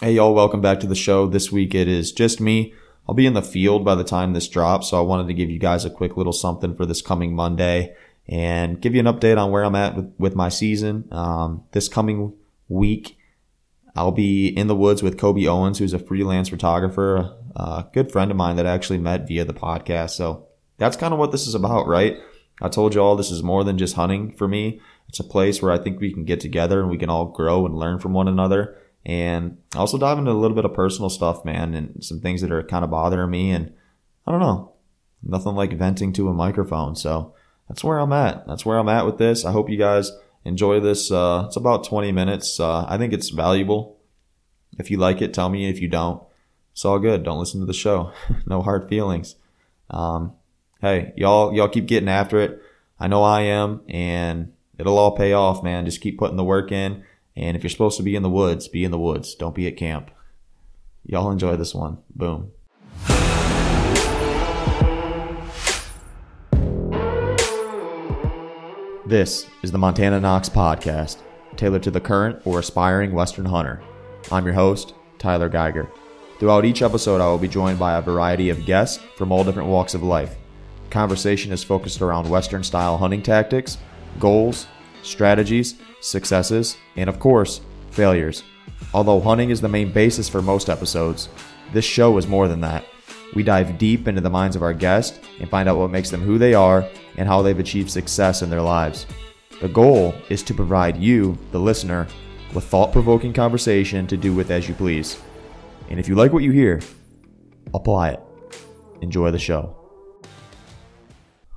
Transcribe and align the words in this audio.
Hey, 0.00 0.12
y'all, 0.12 0.32
welcome 0.32 0.60
back 0.60 0.78
to 0.78 0.86
the 0.86 0.94
show. 0.94 1.26
This 1.26 1.50
week 1.50 1.74
it 1.74 1.88
is 1.88 2.12
just 2.12 2.40
me. 2.40 2.72
I'll 3.08 3.16
be 3.16 3.26
in 3.26 3.34
the 3.34 3.42
field 3.42 3.84
by 3.84 3.96
the 3.96 4.04
time 4.04 4.32
this 4.32 4.46
drops, 4.46 4.90
so 4.90 4.96
I 4.96 5.00
wanted 5.00 5.26
to 5.26 5.34
give 5.34 5.50
you 5.50 5.58
guys 5.58 5.84
a 5.84 5.90
quick 5.90 6.16
little 6.16 6.32
something 6.32 6.76
for 6.76 6.86
this 6.86 7.02
coming 7.02 7.34
Monday 7.34 7.96
and 8.28 8.80
give 8.80 8.94
you 8.94 9.00
an 9.00 9.06
update 9.06 9.38
on 9.38 9.50
where 9.50 9.64
I'm 9.64 9.74
at 9.74 9.96
with, 9.96 10.14
with 10.16 10.36
my 10.36 10.50
season. 10.50 11.08
Um, 11.10 11.64
this 11.72 11.88
coming 11.88 12.32
week, 12.68 13.18
I'll 13.96 14.12
be 14.12 14.46
in 14.46 14.68
the 14.68 14.76
woods 14.76 15.02
with 15.02 15.18
Kobe 15.18 15.48
Owens, 15.48 15.80
who's 15.80 15.94
a 15.94 15.98
freelance 15.98 16.48
photographer, 16.48 17.36
a 17.56 17.84
good 17.92 18.12
friend 18.12 18.30
of 18.30 18.36
mine 18.36 18.54
that 18.54 18.68
I 18.68 18.74
actually 18.74 18.98
met 18.98 19.26
via 19.26 19.44
the 19.44 19.52
podcast. 19.52 20.10
So 20.10 20.46
that's 20.76 20.96
kind 20.96 21.12
of 21.12 21.18
what 21.18 21.32
this 21.32 21.48
is 21.48 21.56
about, 21.56 21.88
right? 21.88 22.18
I 22.62 22.68
told 22.68 22.94
you 22.94 23.00
all 23.00 23.16
this 23.16 23.32
is 23.32 23.42
more 23.42 23.64
than 23.64 23.78
just 23.78 23.96
hunting 23.96 24.30
for 24.30 24.46
me. 24.46 24.80
It's 25.08 25.18
a 25.18 25.24
place 25.24 25.60
where 25.60 25.72
I 25.72 25.78
think 25.78 25.98
we 25.98 26.12
can 26.12 26.24
get 26.24 26.38
together 26.38 26.80
and 26.80 26.88
we 26.88 26.98
can 26.98 27.10
all 27.10 27.24
grow 27.24 27.66
and 27.66 27.76
learn 27.76 27.98
from 27.98 28.12
one 28.12 28.28
another. 28.28 28.78
And 29.08 29.56
also 29.74 29.96
dive 29.96 30.18
into 30.18 30.30
a 30.30 30.32
little 30.32 30.54
bit 30.54 30.66
of 30.66 30.74
personal 30.74 31.08
stuff, 31.08 31.42
man, 31.42 31.74
and 31.74 32.04
some 32.04 32.20
things 32.20 32.42
that 32.42 32.52
are 32.52 32.62
kind 32.62 32.84
of 32.84 32.90
bothering 32.90 33.30
me. 33.30 33.50
And 33.50 33.72
I 34.26 34.30
don't 34.30 34.40
know, 34.40 34.72
nothing 35.22 35.54
like 35.54 35.72
venting 35.72 36.12
to 36.12 36.28
a 36.28 36.34
microphone. 36.34 36.94
So 36.94 37.34
that's 37.68 37.82
where 37.82 37.98
I'm 37.98 38.12
at. 38.12 38.46
That's 38.46 38.66
where 38.66 38.78
I'm 38.78 38.90
at 38.90 39.06
with 39.06 39.16
this. 39.16 39.46
I 39.46 39.52
hope 39.52 39.70
you 39.70 39.78
guys 39.78 40.12
enjoy 40.44 40.80
this. 40.80 41.10
Uh, 41.10 41.44
it's 41.46 41.56
about 41.56 41.84
20 41.84 42.12
minutes. 42.12 42.60
Uh, 42.60 42.84
I 42.86 42.98
think 42.98 43.14
it's 43.14 43.30
valuable. 43.30 43.98
If 44.78 44.90
you 44.90 44.98
like 44.98 45.22
it, 45.22 45.32
tell 45.32 45.48
me. 45.48 45.70
If 45.70 45.80
you 45.80 45.88
don't, 45.88 46.22
it's 46.72 46.84
all 46.84 46.98
good. 46.98 47.22
Don't 47.22 47.38
listen 47.38 47.60
to 47.60 47.66
the 47.66 47.72
show. 47.72 48.12
no 48.46 48.60
hard 48.60 48.90
feelings. 48.90 49.36
Um, 49.88 50.34
hey, 50.82 51.14
y'all, 51.16 51.54
y'all 51.54 51.68
keep 51.68 51.86
getting 51.86 52.10
after 52.10 52.40
it. 52.40 52.60
I 53.00 53.06
know 53.06 53.22
I 53.22 53.40
am, 53.42 53.80
and 53.88 54.52
it'll 54.78 54.98
all 54.98 55.16
pay 55.16 55.32
off, 55.32 55.62
man. 55.62 55.86
Just 55.86 56.02
keep 56.02 56.18
putting 56.18 56.36
the 56.36 56.44
work 56.44 56.70
in. 56.72 57.04
And 57.38 57.56
if 57.56 57.62
you're 57.62 57.70
supposed 57.70 57.96
to 57.98 58.02
be 58.02 58.16
in 58.16 58.24
the 58.24 58.28
woods, 58.28 58.66
be 58.66 58.82
in 58.82 58.90
the 58.90 58.98
woods. 58.98 59.36
Don't 59.36 59.54
be 59.54 59.68
at 59.68 59.76
camp. 59.76 60.10
Y'all 61.04 61.30
enjoy 61.30 61.56
this 61.56 61.72
one. 61.72 61.98
Boom. 62.10 62.50
This 69.06 69.46
is 69.62 69.70
the 69.70 69.78
Montana 69.78 70.20
Knox 70.20 70.48
podcast, 70.48 71.18
tailored 71.56 71.84
to 71.84 71.92
the 71.92 72.00
current 72.00 72.42
or 72.44 72.58
aspiring 72.58 73.12
Western 73.12 73.46
hunter. 73.46 73.80
I'm 74.32 74.44
your 74.44 74.54
host, 74.54 74.94
Tyler 75.18 75.48
Geiger. 75.48 75.88
Throughout 76.40 76.64
each 76.64 76.82
episode, 76.82 77.20
I 77.20 77.26
will 77.26 77.38
be 77.38 77.46
joined 77.46 77.78
by 77.78 77.96
a 77.96 78.02
variety 78.02 78.50
of 78.50 78.66
guests 78.66 79.02
from 79.16 79.30
all 79.30 79.44
different 79.44 79.68
walks 79.68 79.94
of 79.94 80.02
life. 80.02 80.34
Conversation 80.90 81.52
is 81.52 81.62
focused 81.62 82.02
around 82.02 82.28
Western 82.28 82.64
style 82.64 82.98
hunting 82.98 83.22
tactics, 83.22 83.78
goals, 84.18 84.66
strategies, 85.08 85.76
successes, 86.00 86.76
and 86.96 87.08
of 87.08 87.18
course, 87.18 87.60
failures. 87.90 88.42
Although 88.94 89.20
hunting 89.20 89.50
is 89.50 89.60
the 89.60 89.68
main 89.68 89.92
basis 89.92 90.28
for 90.28 90.40
most 90.42 90.70
episodes, 90.70 91.28
this 91.72 91.84
show 91.84 92.16
is 92.18 92.26
more 92.26 92.48
than 92.48 92.60
that. 92.60 92.84
We 93.34 93.42
dive 93.42 93.78
deep 93.78 94.08
into 94.08 94.20
the 94.20 94.30
minds 94.30 94.56
of 94.56 94.62
our 94.62 94.72
guests 94.72 95.18
and 95.40 95.50
find 95.50 95.68
out 95.68 95.76
what 95.76 95.90
makes 95.90 96.10
them 96.10 96.22
who 96.22 96.38
they 96.38 96.54
are 96.54 96.88
and 97.16 97.28
how 97.28 97.42
they've 97.42 97.58
achieved 97.58 97.90
success 97.90 98.42
in 98.42 98.50
their 98.50 98.62
lives. 98.62 99.06
The 99.60 99.68
goal 99.68 100.14
is 100.30 100.42
to 100.44 100.54
provide 100.54 100.96
you, 100.96 101.36
the 101.52 101.58
listener, 101.58 102.06
with 102.54 102.64
thought 102.64 102.92
provoking 102.92 103.32
conversation 103.32 104.06
to 104.06 104.16
do 104.16 104.34
with 104.34 104.50
as 104.50 104.68
you 104.68 104.74
please. 104.74 105.20
And 105.90 106.00
if 106.00 106.08
you 106.08 106.14
like 106.14 106.32
what 106.32 106.42
you 106.42 106.52
hear, 106.52 106.80
apply 107.74 108.10
it. 108.10 108.20
Enjoy 109.02 109.30
the 109.30 109.38
show. 109.38 109.77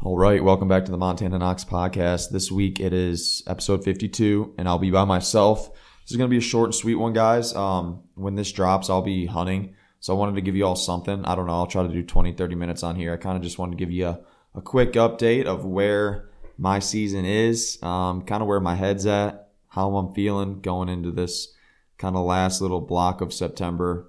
All 0.04 0.18
right, 0.18 0.44
welcome 0.44 0.68
back 0.68 0.86
to 0.86 0.92
the 0.92 0.98
Montana 0.98 1.38
Knox 1.38 1.64
podcast. 1.64 2.32
This 2.32 2.52
week 2.52 2.80
it 2.80 2.92
is 2.92 3.44
episode 3.46 3.84
52, 3.84 4.56
and 4.58 4.68
I'll 4.68 4.80
be 4.80 4.90
by 4.90 5.06
myself. 5.06 5.72
This 5.72 6.10
is 6.10 6.18
going 6.18 6.28
to 6.28 6.34
be 6.34 6.40
a 6.40 6.42
short 6.42 6.70
and 6.70 6.76
sweet 6.76 6.96
one, 6.96 7.14
guys. 7.14 7.54
Um, 7.54 8.02
when 8.16 8.34
this 8.34 8.52
drops, 8.52 8.90
I'll 8.90 9.04
be 9.04 9.28
hunting. 9.28 9.76
So 10.00 10.16
I 10.16 10.18
wanted 10.18 10.34
to 10.34 10.42
give 10.42 10.56
you 10.56 10.66
all 10.66 10.76
something. 10.76 11.24
I 11.24 11.36
don't 11.36 11.46
know. 11.46 11.54
I'll 11.54 11.68
try 11.68 11.84
to 11.84 11.94
do 11.94 12.02
20, 12.02 12.34
30 12.34 12.56
minutes 12.56 12.82
on 12.82 12.96
here. 12.96 13.14
I 13.14 13.18
kind 13.18 13.38
of 13.38 13.44
just 13.44 13.60
wanted 13.60 13.74
to 13.74 13.78
give 13.78 13.92
you 13.92 14.08
a, 14.08 14.20
a 14.56 14.62
quick 14.64 14.94
update 14.94 15.46
of 15.46 15.66
where 15.66 16.32
my 16.58 16.80
season 16.80 17.24
is, 17.24 17.78
um, 17.84 18.24
kind 18.24 18.42
of 18.42 18.48
where 18.48 18.60
my 18.60 18.74
head's 18.74 19.06
at, 19.06 19.50
how 19.68 19.98
I'm 19.98 20.16
feeling 20.16 20.62
going 20.62 20.90
into 20.90 21.12
this 21.12 21.54
kind 22.00 22.16
of 22.16 22.26
last 22.26 22.60
little 22.60 22.82
block 22.82 23.22
of 23.22 23.32
September, 23.32 24.08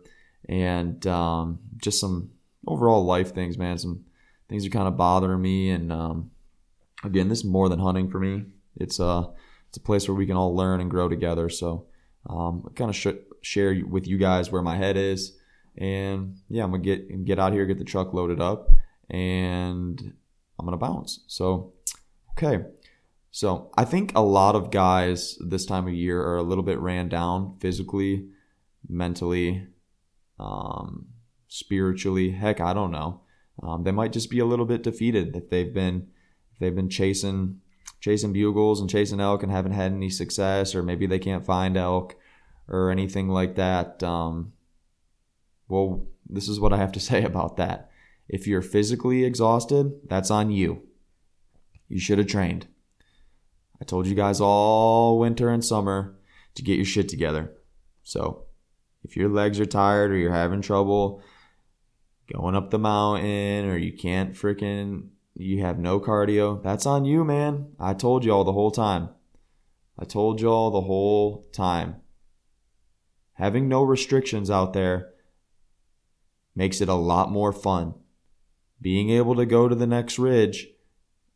and 0.48 1.06
um, 1.06 1.58
just 1.76 2.00
some 2.00 2.30
overall 2.66 3.04
life 3.04 3.34
things, 3.34 3.58
man. 3.58 3.76
Some 3.76 4.06
things 4.52 4.66
are 4.66 4.70
kind 4.70 4.88
of 4.88 4.96
bothering 4.96 5.40
me, 5.40 5.70
and 5.70 5.90
um, 5.90 6.30
again, 7.02 7.28
this 7.28 7.38
is 7.38 7.44
more 7.44 7.68
than 7.68 7.78
hunting 7.78 8.10
for 8.10 8.20
me. 8.20 8.44
It's 8.76 9.00
a 9.00 9.30
it's 9.68 9.78
a 9.78 9.80
place 9.80 10.06
where 10.06 10.14
we 10.14 10.26
can 10.26 10.36
all 10.36 10.54
learn 10.54 10.80
and 10.80 10.90
grow 10.90 11.08
together. 11.08 11.48
So 11.48 11.86
um, 12.28 12.70
kind 12.76 12.90
of 12.90 12.96
sh- 12.96 13.22
share 13.40 13.82
with 13.84 14.06
you 14.06 14.18
guys 14.18 14.52
where 14.52 14.62
my 14.62 14.76
head 14.76 14.96
is 14.96 15.38
and 15.76 16.36
yeah, 16.48 16.64
I'm 16.64 16.70
gonna 16.70 16.82
get 16.82 17.24
get 17.24 17.38
out 17.38 17.52
here, 17.52 17.66
get 17.66 17.78
the 17.78 17.84
truck 17.84 18.12
loaded 18.12 18.40
up, 18.40 18.68
and 19.08 20.14
I'm 20.58 20.66
gonna 20.66 20.76
bounce. 20.76 21.20
So, 21.26 21.72
okay. 22.32 22.64
So 23.30 23.70
I 23.78 23.86
think 23.86 24.12
a 24.14 24.20
lot 24.20 24.54
of 24.54 24.70
guys 24.70 25.38
this 25.40 25.64
time 25.64 25.86
of 25.86 25.94
year 25.94 26.20
are 26.20 26.36
a 26.36 26.42
little 26.42 26.64
bit 26.64 26.78
ran 26.78 27.08
down 27.08 27.56
physically, 27.60 28.28
mentally, 28.86 29.66
um, 30.38 31.06
spiritually. 31.48 32.32
Heck, 32.32 32.60
I 32.60 32.74
don't 32.74 32.90
know. 32.90 33.22
Um, 33.62 33.84
they 33.84 33.90
might 33.90 34.12
just 34.12 34.30
be 34.30 34.38
a 34.38 34.46
little 34.46 34.64
bit 34.64 34.82
defeated 34.82 35.36
if 35.36 35.50
they've 35.50 35.72
been 35.72 36.08
if 36.52 36.58
they've 36.58 36.74
been 36.74 36.88
chasing 36.88 37.60
chasing 38.00 38.32
bugles 38.32 38.80
and 38.80 38.90
chasing 38.90 39.20
elk 39.20 39.42
and 39.42 39.52
haven't 39.52 39.72
had 39.72 39.92
any 39.92 40.10
success, 40.10 40.74
or 40.74 40.82
maybe 40.82 41.06
they 41.06 41.18
can't 41.18 41.44
find 41.44 41.76
elk 41.76 42.16
or 42.68 42.90
anything 42.90 43.28
like 43.28 43.54
that. 43.54 44.02
Um, 44.02 44.52
well, 45.68 46.06
this 46.28 46.48
is 46.48 46.58
what 46.58 46.72
I 46.72 46.78
have 46.78 46.92
to 46.92 47.00
say 47.10 47.22
about 47.22 47.56
that. 47.56 47.90
If 48.28 48.46
you're 48.46 48.62
physically 48.62 49.24
exhausted, 49.24 49.92
that's 50.08 50.30
on 50.30 50.50
you. 50.50 50.82
You 51.88 51.98
should 51.98 52.18
have 52.18 52.28
trained. 52.28 52.66
I 53.80 53.84
told 53.84 54.06
you 54.06 54.14
guys 54.14 54.40
all 54.40 55.18
winter 55.18 55.48
and 55.48 55.64
summer 55.64 56.16
to 56.54 56.62
get 56.62 56.76
your 56.76 56.84
shit 56.84 57.08
together. 57.08 57.52
So, 58.02 58.44
if 59.04 59.16
your 59.16 59.28
legs 59.28 59.58
are 59.58 59.66
tired 59.66 60.12
or 60.12 60.16
you're 60.16 60.32
having 60.32 60.62
trouble 60.62 61.20
going 62.32 62.54
up 62.54 62.70
the 62.70 62.78
mountain 62.78 63.68
or 63.68 63.76
you 63.76 63.92
can't 63.92 64.34
freaking 64.34 65.08
you 65.34 65.62
have 65.62 65.78
no 65.78 66.00
cardio, 66.00 66.62
that's 66.62 66.86
on 66.86 67.04
you, 67.04 67.24
man. 67.24 67.72
I 67.80 67.94
told 67.94 68.24
you 68.24 68.32
all 68.32 68.44
the 68.44 68.52
whole 68.52 68.70
time. 68.70 69.08
I 69.98 70.04
told 70.04 70.40
you 70.40 70.48
all 70.48 70.70
the 70.70 70.82
whole 70.82 71.46
time. 71.52 71.96
Having 73.34 73.68
no 73.68 73.82
restrictions 73.82 74.50
out 74.50 74.72
there 74.72 75.10
makes 76.54 76.80
it 76.80 76.88
a 76.88 76.94
lot 76.94 77.30
more 77.30 77.52
fun. 77.52 77.94
Being 78.80 79.10
able 79.10 79.34
to 79.36 79.46
go 79.46 79.68
to 79.68 79.74
the 79.74 79.86
next 79.86 80.18
ridge 80.18 80.68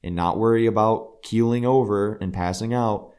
and 0.02 0.14
not 0.14 0.38
worry 0.38 0.66
about 0.66 1.22
keeling 1.22 1.64
over 1.64 2.16
and 2.16 2.34
passing 2.34 2.74
out 2.74 3.12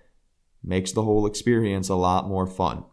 makes 0.63 0.91
the 0.91 1.03
whole 1.03 1.25
experience 1.25 1.89
a 1.89 1.95
lot 1.95 2.27
more 2.27 2.45
fun. 2.45 2.83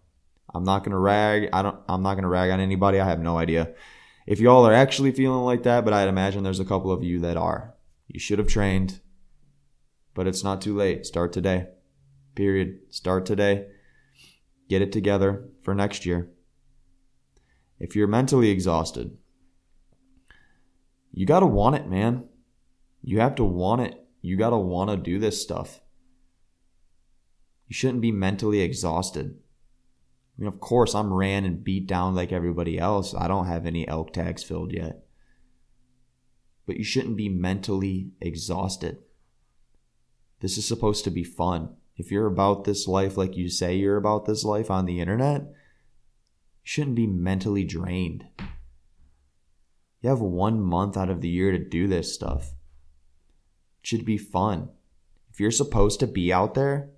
I'm 0.55 0.65
not 0.65 0.85
gonna 0.85 0.99
rag. 0.99 1.49
I 1.53 1.63
don't. 1.63 1.79
I'm 1.89 2.03
not 2.03 2.15
gonna 2.15 2.29
rag 2.29 2.51
on 2.51 2.61
anybody. 2.61 3.01
I 3.01 3.07
have 3.07 3.21
no 3.21 3.37
idea 3.37 3.75
if 4.27 4.41
y'all 4.41 4.67
are 4.67 4.73
actually 4.73 5.13
feeling 5.13 5.45
like 5.45 5.63
that, 5.65 5.85
but 5.85 5.93
I'd 5.93 6.09
imagine 6.09 6.43
there's 6.43 6.61
a 6.61 6.65
couple 6.65 6.91
of 6.91 7.03
you 7.03 7.21
that 7.21 7.37
are. 7.37 7.75
You 8.09 8.21
should 8.21 8.39
have 8.39 8.49
trained, 8.49 9.01
but 10.15 10.27
it's 10.27 10.45
not 10.45 10.61
too 10.61 10.77
late. 10.77 11.07
Start 11.07 11.33
today. 11.33 11.69
Period. 12.35 12.81
Start 12.91 13.27
today. 13.27 13.67
Get 14.69 14.83
it 14.83 14.93
together 14.93 15.45
for 15.63 15.75
next 15.75 16.07
year 16.07 16.31
if 17.79 17.95
you're 17.97 18.07
mentally 18.07 18.51
exhausted, 18.51 19.17
you 21.13 21.27
got 21.27 21.41
to 21.41 21.47
want 21.47 21.77
it, 21.77 21.89
man. 21.89 22.25
You 23.03 23.21
have 23.21 23.35
to 23.37 23.45
want 23.45 23.83
it. 23.83 24.03
You 24.23 24.37
got 24.37 24.51
to 24.51 24.57
want 24.57 24.91
to 24.91 24.97
do 24.97 25.19
this 25.19 25.43
stuff. 25.43 25.81
You 27.69 27.75
shouldn't 27.75 28.01
be 28.01 28.13
mentally 28.13 28.61
exhausted. 28.61 29.39
I 30.37 30.41
mean, 30.43 30.49
of 30.49 30.61
course, 30.61 30.95
I'm 30.95 31.13
ran 31.13 31.45
and 31.45 31.63
beat 31.63 31.87
down 31.87 32.15
like 32.15 32.33
everybody 32.33 32.79
else. 32.79 33.15
I 33.15 33.29
don't 33.29 33.47
have 33.47 33.67
any 33.67 33.87
elk 33.87 34.13
tags 34.13 34.43
filled 34.43 34.73
yet. 34.73 35.05
But 36.67 36.77
you 36.77 36.85
shouldn't 36.85 37.17
be 37.17 37.29
mentally 37.29 38.11
exhausted. 38.21 38.99
This 40.41 40.59
is 40.59 40.67
supposed 40.67 41.05
to 41.05 41.11
be 41.11 41.25
fun. 41.25 41.77
If 41.97 42.11
you're 42.11 42.27
about 42.27 42.65
this 42.65 42.89
life 42.89 43.17
like 43.17 43.37
you 43.37 43.49
say 43.49 43.77
you're 43.77 43.97
about 43.97 44.27
this 44.27 44.45
life 44.45 44.71
on 44.71 44.87
the 44.87 45.01
internet, 45.01 45.43
you 45.43 45.47
shouldn't 46.65 46.97
be 46.97 47.07
mentally 47.07 47.65
drained. 47.65 48.27
You 50.01 50.11
have 50.11 50.21
one 50.21 50.61
month 50.61 50.97
out 50.97 51.11
of 51.11 51.21
the 51.21 51.29
year 51.29 51.53
to 51.53 51.59
do 51.59 51.87
this 51.87 52.13
stuff. 52.13 52.55
It 53.83 53.87
should 53.87 54.05
be 54.05 54.19
fun. 54.19 54.71
If 55.31 55.39
you're 55.39 55.51
supposed 55.53 56.01
to 56.01 56.07
be 56.07 56.33
out 56.33 56.55
there 56.55 56.91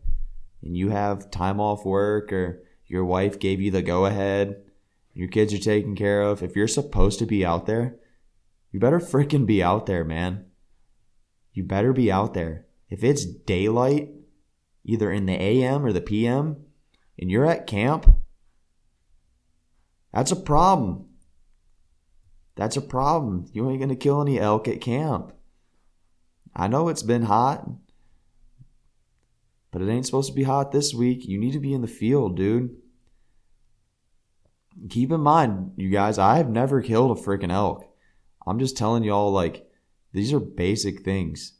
and 0.62 0.76
you 0.76 0.88
have 0.88 1.30
time 1.30 1.60
off 1.60 1.84
work 1.84 2.32
or 2.32 2.62
your 2.86 3.04
wife 3.04 3.38
gave 3.38 3.60
you 3.60 3.70
the 3.70 3.82
go 3.82 4.06
ahead, 4.06 4.62
your 5.14 5.28
kids 5.28 5.54
are 5.54 5.58
taken 5.58 5.96
care 5.96 6.22
of, 6.22 6.42
if 6.42 6.54
you're 6.54 6.68
supposed 6.68 7.18
to 7.18 7.26
be 7.26 7.44
out 7.44 7.66
there, 7.66 7.96
you 8.70 8.78
better 8.78 9.00
freaking 9.00 9.46
be 9.46 9.62
out 9.62 9.86
there, 9.86 10.04
man. 10.04 10.44
You 11.52 11.64
better 11.64 11.92
be 11.92 12.12
out 12.12 12.34
there. 12.34 12.66
If 12.90 13.02
it's 13.02 13.24
daylight, 13.24 14.10
either 14.84 15.10
in 15.10 15.26
the 15.26 15.40
AM 15.40 15.84
or 15.84 15.92
the 15.92 16.00
PM, 16.00 16.64
and 17.18 17.30
you're 17.30 17.46
at 17.46 17.66
camp, 17.66 18.14
That's 20.12 20.32
a 20.32 20.36
problem. 20.36 21.08
That's 22.54 22.76
a 22.76 22.82
problem. 22.82 23.50
You 23.52 23.68
ain't 23.68 23.80
going 23.80 23.90
to 23.90 23.96
kill 23.96 24.22
any 24.22 24.38
elk 24.38 24.66
at 24.66 24.80
camp. 24.80 25.32
I 26.54 26.68
know 26.68 26.88
it's 26.88 27.02
been 27.02 27.24
hot, 27.24 27.68
but 29.76 29.86
it 29.86 29.90
ain't 29.90 30.06
supposed 30.06 30.30
to 30.30 30.34
be 30.34 30.44
hot 30.44 30.72
this 30.72 30.94
week. 30.94 31.26
You 31.28 31.38
need 31.38 31.52
to 31.52 31.60
be 31.60 31.74
in 31.74 31.82
the 31.82 31.86
field, 31.86 32.34
dude. 32.34 32.74
Keep 34.88 35.12
in 35.12 35.20
mind, 35.20 35.72
you 35.76 35.90
guys, 35.90 36.16
I 36.16 36.38
have 36.38 36.48
never 36.48 36.80
killed 36.80 37.10
a 37.10 37.20
freaking 37.20 37.52
elk. 37.52 37.86
I'm 38.46 38.58
just 38.58 38.78
telling 38.78 39.04
y'all, 39.04 39.30
like, 39.30 39.70
these 40.14 40.32
are 40.32 40.40
basic 40.40 41.04
things. 41.04 41.58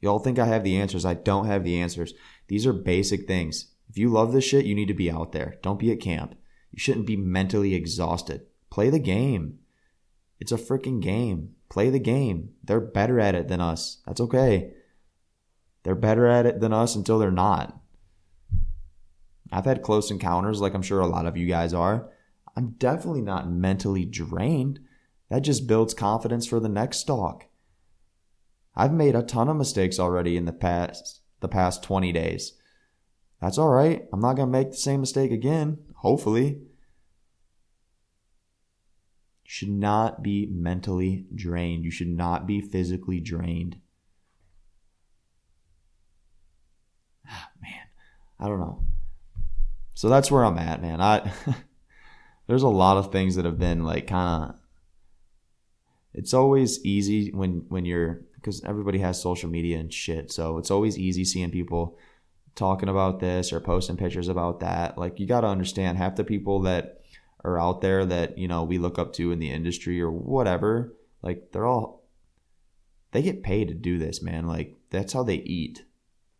Y'all 0.00 0.20
think 0.20 0.38
I 0.38 0.46
have 0.46 0.62
the 0.62 0.76
answers. 0.76 1.04
I 1.04 1.14
don't 1.14 1.48
have 1.48 1.64
the 1.64 1.80
answers. 1.80 2.14
These 2.46 2.64
are 2.68 2.72
basic 2.72 3.26
things. 3.26 3.72
If 3.88 3.98
you 3.98 4.10
love 4.10 4.32
this 4.32 4.44
shit, 4.44 4.64
you 4.64 4.76
need 4.76 4.86
to 4.86 4.94
be 4.94 5.10
out 5.10 5.32
there. 5.32 5.56
Don't 5.60 5.80
be 5.80 5.90
at 5.90 5.98
camp. 5.98 6.36
You 6.70 6.78
shouldn't 6.78 7.08
be 7.08 7.16
mentally 7.16 7.74
exhausted. 7.74 8.42
Play 8.70 8.90
the 8.90 9.00
game. 9.00 9.58
It's 10.38 10.52
a 10.52 10.56
freaking 10.56 11.02
game. 11.02 11.56
Play 11.68 11.90
the 11.90 11.98
game. 11.98 12.50
They're 12.62 12.78
better 12.78 13.18
at 13.18 13.34
it 13.34 13.48
than 13.48 13.60
us. 13.60 14.02
That's 14.06 14.20
okay. 14.20 14.74
They're 15.88 15.94
better 15.94 16.26
at 16.26 16.44
it 16.44 16.60
than 16.60 16.74
us 16.74 16.94
until 16.94 17.18
they're 17.18 17.30
not. 17.30 17.80
I've 19.50 19.64
had 19.64 19.80
close 19.80 20.10
encounters, 20.10 20.60
like 20.60 20.74
I'm 20.74 20.82
sure 20.82 21.00
a 21.00 21.06
lot 21.06 21.24
of 21.24 21.38
you 21.38 21.46
guys 21.46 21.72
are. 21.72 22.10
I'm 22.54 22.72
definitely 22.72 23.22
not 23.22 23.50
mentally 23.50 24.04
drained. 24.04 24.80
That 25.30 25.40
just 25.40 25.66
builds 25.66 25.94
confidence 25.94 26.46
for 26.46 26.60
the 26.60 26.68
next 26.68 26.98
stalk. 26.98 27.46
I've 28.76 28.92
made 28.92 29.14
a 29.14 29.22
ton 29.22 29.48
of 29.48 29.56
mistakes 29.56 29.98
already 29.98 30.36
in 30.36 30.44
the 30.44 30.52
past 30.52 31.22
the 31.40 31.48
past 31.48 31.82
20 31.82 32.12
days. 32.12 32.52
That's 33.40 33.56
all 33.56 33.70
right. 33.70 34.06
I'm 34.12 34.20
not 34.20 34.36
going 34.36 34.52
to 34.52 34.58
make 34.58 34.72
the 34.72 34.76
same 34.76 35.00
mistake 35.00 35.32
again, 35.32 35.78
hopefully. 35.94 36.48
You 36.48 36.58
should 39.42 39.70
not 39.70 40.22
be 40.22 40.50
mentally 40.52 41.24
drained. 41.34 41.86
You 41.86 41.90
should 41.90 42.08
not 42.08 42.46
be 42.46 42.60
physically 42.60 43.20
drained. 43.20 43.78
Ah, 47.28 47.50
man, 47.60 47.86
I 48.40 48.48
don't 48.48 48.60
know. 48.60 48.82
So 49.94 50.08
that's 50.08 50.30
where 50.30 50.44
I'm 50.44 50.58
at, 50.58 50.80
man. 50.80 51.00
I 51.00 51.32
there's 52.46 52.62
a 52.62 52.68
lot 52.68 52.96
of 52.96 53.12
things 53.12 53.36
that 53.36 53.44
have 53.44 53.58
been 53.58 53.84
like 53.84 54.06
kind 54.06 54.44
of 54.44 54.54
it's 56.14 56.34
always 56.34 56.84
easy 56.84 57.30
when 57.30 57.64
when 57.68 57.84
you're 57.84 58.22
because 58.34 58.62
everybody 58.64 58.98
has 58.98 59.20
social 59.20 59.50
media 59.50 59.78
and 59.78 59.92
shit. 59.92 60.32
So 60.32 60.58
it's 60.58 60.70
always 60.70 60.98
easy 60.98 61.24
seeing 61.24 61.50
people 61.50 61.98
talking 62.54 62.88
about 62.88 63.20
this 63.20 63.52
or 63.52 63.60
posting 63.60 63.96
pictures 63.96 64.28
about 64.28 64.60
that. 64.60 64.98
Like 64.98 65.20
you 65.20 65.26
got 65.26 65.42
to 65.42 65.48
understand 65.48 65.98
half 65.98 66.16
the 66.16 66.24
people 66.24 66.60
that 66.62 67.00
are 67.44 67.58
out 67.58 67.80
there 67.80 68.04
that, 68.04 68.38
you 68.38 68.48
know, 68.48 68.64
we 68.64 68.78
look 68.78 68.98
up 68.98 69.12
to 69.14 69.32
in 69.32 69.38
the 69.38 69.50
industry 69.50 70.00
or 70.00 70.10
whatever, 70.10 70.94
like 71.22 71.50
they're 71.52 71.66
all 71.66 72.04
they 73.12 73.22
get 73.22 73.42
paid 73.42 73.68
to 73.68 73.74
do 73.74 73.98
this, 73.98 74.22
man. 74.22 74.46
Like 74.46 74.76
that's 74.90 75.12
how 75.12 75.22
they 75.22 75.36
eat. 75.36 75.84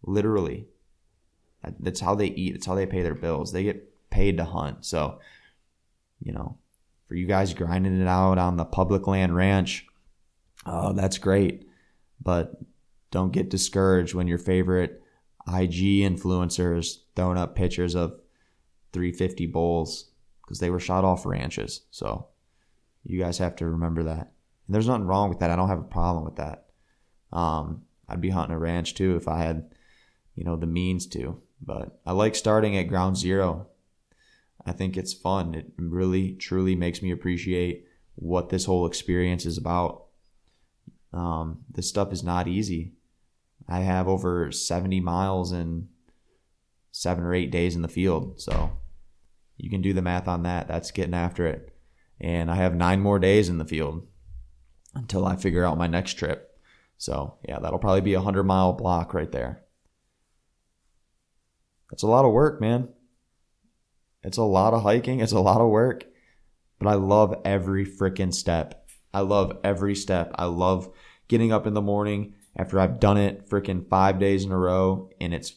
Literally. 0.03 0.67
That's 1.81 2.01
how 2.01 2.15
they 2.15 2.27
eat. 2.27 2.53
That's 2.53 2.67
how 2.67 2.75
they 2.75 2.87
pay 2.87 3.03
their 3.03 3.15
bills. 3.15 3.53
They 3.53 3.65
get 3.65 4.11
paid 4.11 4.37
to 4.39 4.45
hunt. 4.45 4.85
So, 4.85 5.21
you 6.21 6.33
know, 6.33 6.59
for 7.07 7.15
you 7.15 7.27
guys 7.27 7.55
grinding 7.55 8.01
it 8.01 8.07
out 8.07 8.39
on 8.39 8.57
the 8.57 8.65
public 8.65 9.07
land 9.07 9.35
ranch, 9.35 9.87
oh, 10.67 10.93
that's 10.93 11.19
great. 11.19 11.67
But 12.23 12.61
don't 13.11 13.33
get 13.33 13.51
discouraged 13.51 14.15
when 14.15 14.29
your 14.29 14.39
favorite 14.39 15.03
IG 15.47 16.03
influencers 16.03 16.99
throwing 17.17 17.39
up 17.39 17.55
pictures 17.55 17.95
of 17.95 18.21
350 18.93 19.47
bulls 19.47 20.11
because 20.43 20.59
they 20.61 20.71
were 20.71 20.81
shot 20.81 21.05
off 21.05 21.27
ranches. 21.27 21.83
So 21.91 22.29
you 23.05 23.19
guys 23.19 23.39
have 23.39 23.57
to 23.57 23.67
remember 23.67 24.05
that. 24.05 24.33
And 24.67 24.75
there's 24.75 24.87
nothing 24.87 25.07
wrong 25.07 25.29
with 25.29 25.39
that. 25.39 25.51
I 25.51 25.57
don't 25.57 25.69
have 25.69 25.79
a 25.79 25.83
problem 25.83 26.25
with 26.25 26.37
that. 26.37 26.67
Um, 27.33 27.83
I'd 28.09 28.21
be 28.21 28.31
hunting 28.31 28.55
a 28.55 28.59
ranch 28.59 28.95
too 28.95 29.17
if 29.17 29.29
I 29.29 29.39
had, 29.39 29.71
you 30.35 30.45
know, 30.45 30.57
the 30.57 30.67
means 30.67 31.07
to. 31.09 31.41
But 31.61 32.01
I 32.07 32.13
like 32.13 32.35
starting 32.35 32.77
at 32.77 32.89
ground 32.89 33.17
zero. 33.17 33.67
I 34.65 34.73
think 34.73 34.97
it's 34.97 35.13
fun. 35.13 35.55
It 35.55 35.73
really, 35.77 36.33
truly 36.35 36.77
makes 36.77 37.03
me 37.03 37.11
appreciate 37.11 37.87
what 38.15 38.49
this 38.49 38.65
whole 38.65 38.87
experience 38.87 39.47
is 39.47 39.57
about. 39.57 40.05
Um, 41.13 41.65
this 41.71 41.89
stuff 41.89 42.13
is 42.13 42.23
not 42.23 42.49
easy. 42.49 42.93
I 43.69 43.81
have 43.81 44.09
over 44.09 44.51
70 44.51 45.01
miles 45.01 45.53
in 45.53 45.89
seven 46.91 47.25
or 47.25 47.35
eight 47.35 47.51
days 47.51 47.77
in 47.77 47.83
the 47.83 47.89
field. 47.89 48.41
So 48.41 48.73
you 49.57 49.71
can 49.71 49.83
do 49.83 49.93
the 49.93 50.03
math 50.03 50.29
on 50.29 50.43
that. 50.45 50.69
That's 50.69 50.91
getting 50.91 51.15
after 51.15 51.47
it. 51.47 51.75
And 52.21 52.51
I 52.51 52.57
have 52.57 52.75
nine 52.75 53.01
more 53.01 53.19
days 53.19 53.49
in 53.49 53.59
the 53.59 53.65
field 53.65 54.07
until 54.95 55.25
I 55.25 55.37
figure 55.37 55.65
out 55.65 55.79
my 55.79 55.87
next 55.87 56.15
trip. 56.15 56.59
So 56.97 57.39
yeah, 57.49 57.59
that'll 57.61 57.79
probably 57.79 58.01
be 58.01 58.15
a 58.15 58.21
hundred 58.21 58.45
mile 58.45 58.73
block 58.73 59.15
right 59.15 59.31
there. 59.31 59.63
That's 61.91 62.03
a 62.03 62.09
lot 62.09 62.25
of 62.25 62.33
work, 62.33 62.61
man. 62.61 62.89
It's 64.23 64.37
a 64.37 64.43
lot 64.43 64.75
of 64.75 64.83
hiking. 64.83 65.21
It's 65.21 65.33
a 65.33 65.41
lot 65.41 65.61
of 65.61 65.71
work. 65.71 66.05
But 66.79 66.89
I 66.89 66.95
love 66.95 67.41
every 67.45 67.87
freaking 67.87 68.33
step. 68.33 68.89
I 69.13 69.21
love 69.21 69.59
every 69.65 69.95
step. 69.95 70.33
I 70.37 70.45
love 70.45 70.93
getting 71.29 71.53
up 71.53 71.67
in 71.67 71.75
the 71.75 71.83
morning 71.83 72.35
after 72.57 72.81
I've 72.81 73.01
done 73.01 73.17
it 73.17 73.49
freaking 73.49 73.89
five 73.89 74.19
days 74.19 74.45
in 74.45 74.53
a 74.53 74.59
row 74.59 75.11
and 75.21 75.33
it's 75.33 75.55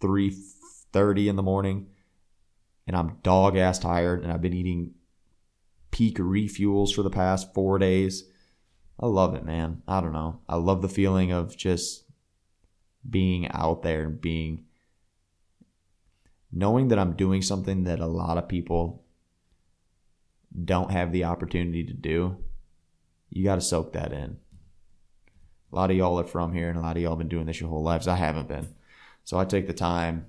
3.30 0.00 1.28
in 1.28 1.36
the 1.36 1.42
morning 1.42 1.88
and 2.86 2.96
I'm 2.96 3.18
dog 3.22 3.56
ass 3.56 3.78
tired 3.78 4.22
and 4.22 4.32
I've 4.32 4.42
been 4.42 4.54
eating 4.54 4.94
peak 5.90 6.18
refuels 6.18 6.94
for 6.94 7.02
the 7.02 7.10
past 7.10 7.52
four 7.54 7.78
days. 7.78 8.24
I 9.00 9.06
love 9.06 9.34
it, 9.34 9.44
man. 9.44 9.82
I 9.88 10.00
don't 10.00 10.12
know. 10.12 10.40
I 10.48 10.56
love 10.56 10.82
the 10.82 10.88
feeling 10.88 11.32
of 11.32 11.56
just 11.56 12.04
being 13.08 13.50
out 13.50 13.82
there 13.82 14.04
and 14.04 14.20
being 14.20 14.65
knowing 16.52 16.88
that 16.88 16.98
I'm 16.98 17.16
doing 17.16 17.42
something 17.42 17.84
that 17.84 18.00
a 18.00 18.06
lot 18.06 18.38
of 18.38 18.48
people 18.48 19.04
don't 20.64 20.90
have 20.90 21.12
the 21.12 21.24
opportunity 21.24 21.84
to 21.84 21.92
do, 21.92 22.36
you 23.30 23.44
got 23.44 23.56
to 23.56 23.60
soak 23.60 23.92
that 23.92 24.12
in. 24.12 24.38
A 25.72 25.76
lot 25.76 25.90
of 25.90 25.96
y'all 25.96 26.18
are 26.20 26.24
from 26.24 26.54
here, 26.54 26.68
and 26.68 26.78
a 26.78 26.80
lot 26.80 26.96
of 26.96 27.02
y'all 27.02 27.12
have 27.12 27.18
been 27.18 27.28
doing 27.28 27.46
this 27.46 27.60
your 27.60 27.68
whole 27.68 27.82
lives. 27.82 28.08
I 28.08 28.16
haven't 28.16 28.48
been. 28.48 28.68
So 29.24 29.38
I 29.38 29.44
take 29.44 29.66
the 29.66 29.72
time 29.72 30.26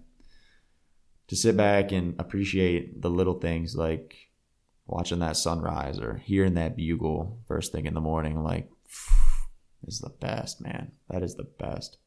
to 1.27 1.35
sit 1.35 1.55
back 1.55 1.91
and 1.91 2.15
appreciate 2.19 3.01
the 3.01 3.09
little 3.09 3.35
things 3.39 3.75
like 3.75 4.15
watching 4.87 5.19
that 5.19 5.37
sunrise 5.37 5.99
or 5.99 6.15
hearing 6.15 6.55
that 6.55 6.75
bugle 6.75 7.39
first 7.47 7.71
thing 7.71 7.85
in 7.85 7.93
the 7.93 8.01
morning. 8.01 8.43
Like, 8.43 8.69
is 9.87 9.99
the 9.99 10.09
best, 10.09 10.61
man. 10.61 10.93
That 11.09 11.23
is 11.23 11.35
the 11.35 11.43
best. 11.43 11.97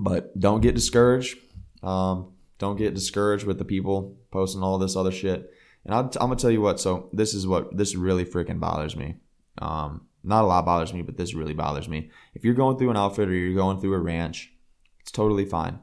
But 0.00 0.38
don't 0.40 0.62
get 0.62 0.74
discouraged. 0.74 1.36
Um, 1.82 2.32
don't 2.58 2.76
get 2.76 2.94
discouraged 2.94 3.44
with 3.44 3.58
the 3.58 3.66
people 3.66 4.16
posting 4.30 4.62
all 4.62 4.78
this 4.78 4.96
other 4.96 5.12
shit. 5.12 5.52
And 5.84 5.94
i 5.94 5.98
am 5.98 6.08
gonna 6.08 6.36
tell 6.36 6.50
you 6.50 6.62
what. 6.62 6.80
So 6.80 7.10
this 7.12 7.34
is 7.34 7.46
what 7.46 7.76
this 7.76 7.94
really 7.94 8.24
freaking 8.24 8.58
bothers 8.58 8.96
me. 8.96 9.16
Um, 9.58 10.06
not 10.24 10.44
a 10.44 10.46
lot 10.46 10.64
bothers 10.64 10.94
me, 10.94 11.02
but 11.02 11.18
this 11.18 11.34
really 11.34 11.52
bothers 11.52 11.86
me. 11.86 12.10
If 12.34 12.44
you're 12.44 12.54
going 12.54 12.78
through 12.78 12.90
an 12.90 12.96
outfit 12.96 13.28
or 13.28 13.34
you're 13.34 13.54
going 13.54 13.78
through 13.78 13.92
a 13.92 13.98
ranch, 13.98 14.50
it's 15.00 15.10
totally 15.10 15.44
fine. 15.44 15.80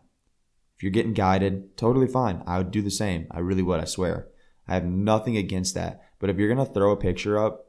If 0.76 0.82
you're 0.82 0.92
getting 0.92 1.14
guided, 1.14 1.78
totally 1.78 2.08
fine. 2.08 2.42
I 2.48 2.58
would 2.58 2.72
do 2.72 2.82
the 2.82 2.90
same. 2.90 3.28
I 3.30 3.40
really 3.40 3.64
would. 3.64 3.80
I 3.80 3.86
swear. 3.86 4.30
I 4.68 4.74
have 4.74 4.86
nothing 4.86 5.38
against 5.38 5.76
that. 5.76 6.02
But 6.18 6.32
if 6.32 6.38
you're 6.38 6.50
gonna 6.50 6.66
throw 6.66 6.92
a 6.92 6.98
picture 6.98 7.38
up, 7.38 7.66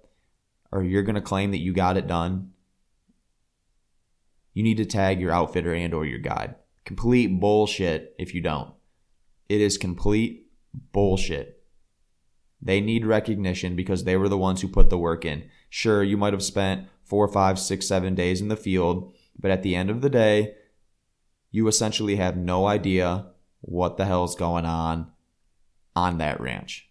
or 0.73 0.83
you're 0.83 1.03
gonna 1.03 1.21
claim 1.21 1.51
that 1.51 1.61
you 1.61 1.75
got 1.75 1.99
it 1.99 2.07
done, 2.07 2.53
you 4.59 4.65
need 4.65 4.79
to 4.79 4.85
tag 4.85 5.21
your 5.21 5.31
outfitter 5.31 5.73
and 5.73 5.95
or 5.95 6.05
your 6.05 6.19
guide. 6.19 6.57
Complete 6.85 7.29
bullshit 7.39 8.17
if 8.19 8.35
you 8.35 8.41
don't. 8.41 8.75
It 9.49 9.61
is 9.61 9.79
complete 9.79 10.49
bullshit. 10.93 11.63
They 12.61 12.81
need 12.81 13.07
recognition 13.07 13.77
because 13.77 14.03
they 14.03 14.17
were 14.17 14.29
the 14.29 14.37
ones 14.37 14.61
who 14.61 14.67
put 14.67 14.91
the 14.91 14.99
work 14.99 15.25
in. 15.25 15.49
Sure, 15.71 16.03
you 16.03 16.17
might 16.17 16.33
have 16.33 16.43
spent 16.43 16.89
four, 17.05 17.29
five, 17.29 17.57
six, 17.57 17.87
seven 17.87 18.17
days 18.17 18.41
in 18.41 18.49
the 18.49 18.57
field, 18.57 19.13
but 19.39 19.53
at 19.53 19.63
the 19.63 19.77
end 19.77 19.91
of 19.91 20.01
the 20.01 20.11
day, 20.11 20.57
you 21.53 21.69
essentially 21.69 22.17
have 22.17 22.37
no 22.37 22.67
idea 22.67 23.27
what 23.61 23.97
the 23.97 24.07
hell's 24.07 24.35
going 24.35 24.65
on 24.65 25.13
on 25.95 26.19
that 26.19 26.41
ranch. 26.41 26.91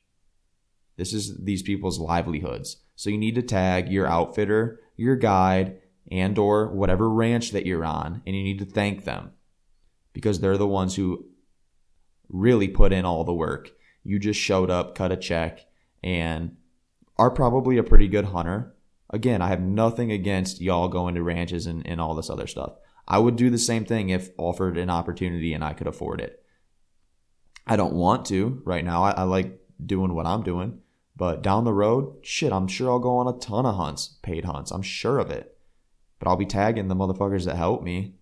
This 0.95 1.12
is 1.12 1.43
these 1.43 1.63
people's 1.63 2.00
livelihoods. 2.00 2.77
So 2.95 3.09
you 3.09 3.17
need 3.17 3.36
to 3.36 3.43
tag 3.43 3.91
your 3.91 4.07
outfitter, 4.07 4.79
your 4.95 5.17
guide, 5.17 5.81
and 6.11 6.37
or 6.37 6.67
whatever 6.67 7.09
ranch 7.09 7.51
that 7.51 7.65
you're 7.65 7.85
on 7.85 8.21
and 8.25 8.35
you 8.35 8.43
need 8.43 8.59
to 8.59 8.65
thank 8.65 9.03
them 9.03 9.31
because 10.13 10.39
they're 10.39 10.57
the 10.57 10.67
ones 10.67 10.95
who 10.95 11.25
really 12.29 12.67
put 12.67 12.93
in 12.93 13.05
all 13.05 13.23
the 13.23 13.33
work. 13.33 13.71
You 14.03 14.19
just 14.19 14.39
showed 14.39 14.69
up, 14.69 14.95
cut 14.95 15.11
a 15.11 15.17
check 15.17 15.65
and 16.03 16.55
are 17.17 17.31
probably 17.31 17.77
a 17.77 17.83
pretty 17.83 18.07
good 18.07 18.25
hunter. 18.25 18.75
Again, 19.09 19.41
I 19.41 19.47
have 19.47 19.61
nothing 19.61 20.11
against 20.11 20.61
y'all 20.61 20.87
going 20.87 21.15
to 21.15 21.23
ranches 21.23 21.65
and, 21.65 21.85
and 21.87 21.99
all 21.99 22.15
this 22.15 22.29
other 22.29 22.47
stuff. 22.47 22.73
I 23.07 23.19
would 23.19 23.35
do 23.35 23.49
the 23.49 23.57
same 23.57 23.85
thing 23.85 24.09
if 24.09 24.29
offered 24.37 24.77
an 24.77 24.89
opportunity 24.89 25.53
and 25.53 25.63
I 25.63 25.73
could 25.73 25.87
afford 25.87 26.19
it. 26.19 26.43
I 27.65 27.75
don't 27.75 27.93
want 27.93 28.25
to 28.27 28.61
right 28.65 28.83
now. 28.83 29.03
I, 29.03 29.11
I 29.11 29.23
like 29.23 29.59
doing 29.83 30.13
what 30.13 30.25
I'm 30.25 30.43
doing. 30.43 30.79
But 31.15 31.41
down 31.41 31.63
the 31.63 31.73
road, 31.73 32.17
shit, 32.21 32.53
I'm 32.53 32.67
sure 32.67 32.91
I'll 32.91 32.99
go 32.99 33.17
on 33.17 33.27
a 33.27 33.39
ton 33.39 33.65
of 33.65 33.75
hunts, 33.75 34.17
paid 34.21 34.45
hunts. 34.45 34.71
I'm 34.71 34.83
sure 34.83 35.17
of 35.17 35.31
it. 35.31 35.56
But 36.19 36.27
I'll 36.27 36.36
be 36.36 36.45
tagging 36.45 36.88
the 36.88 36.95
motherfuckers 36.95 37.45
that 37.45 37.55
help 37.55 37.83
me. 37.83 38.15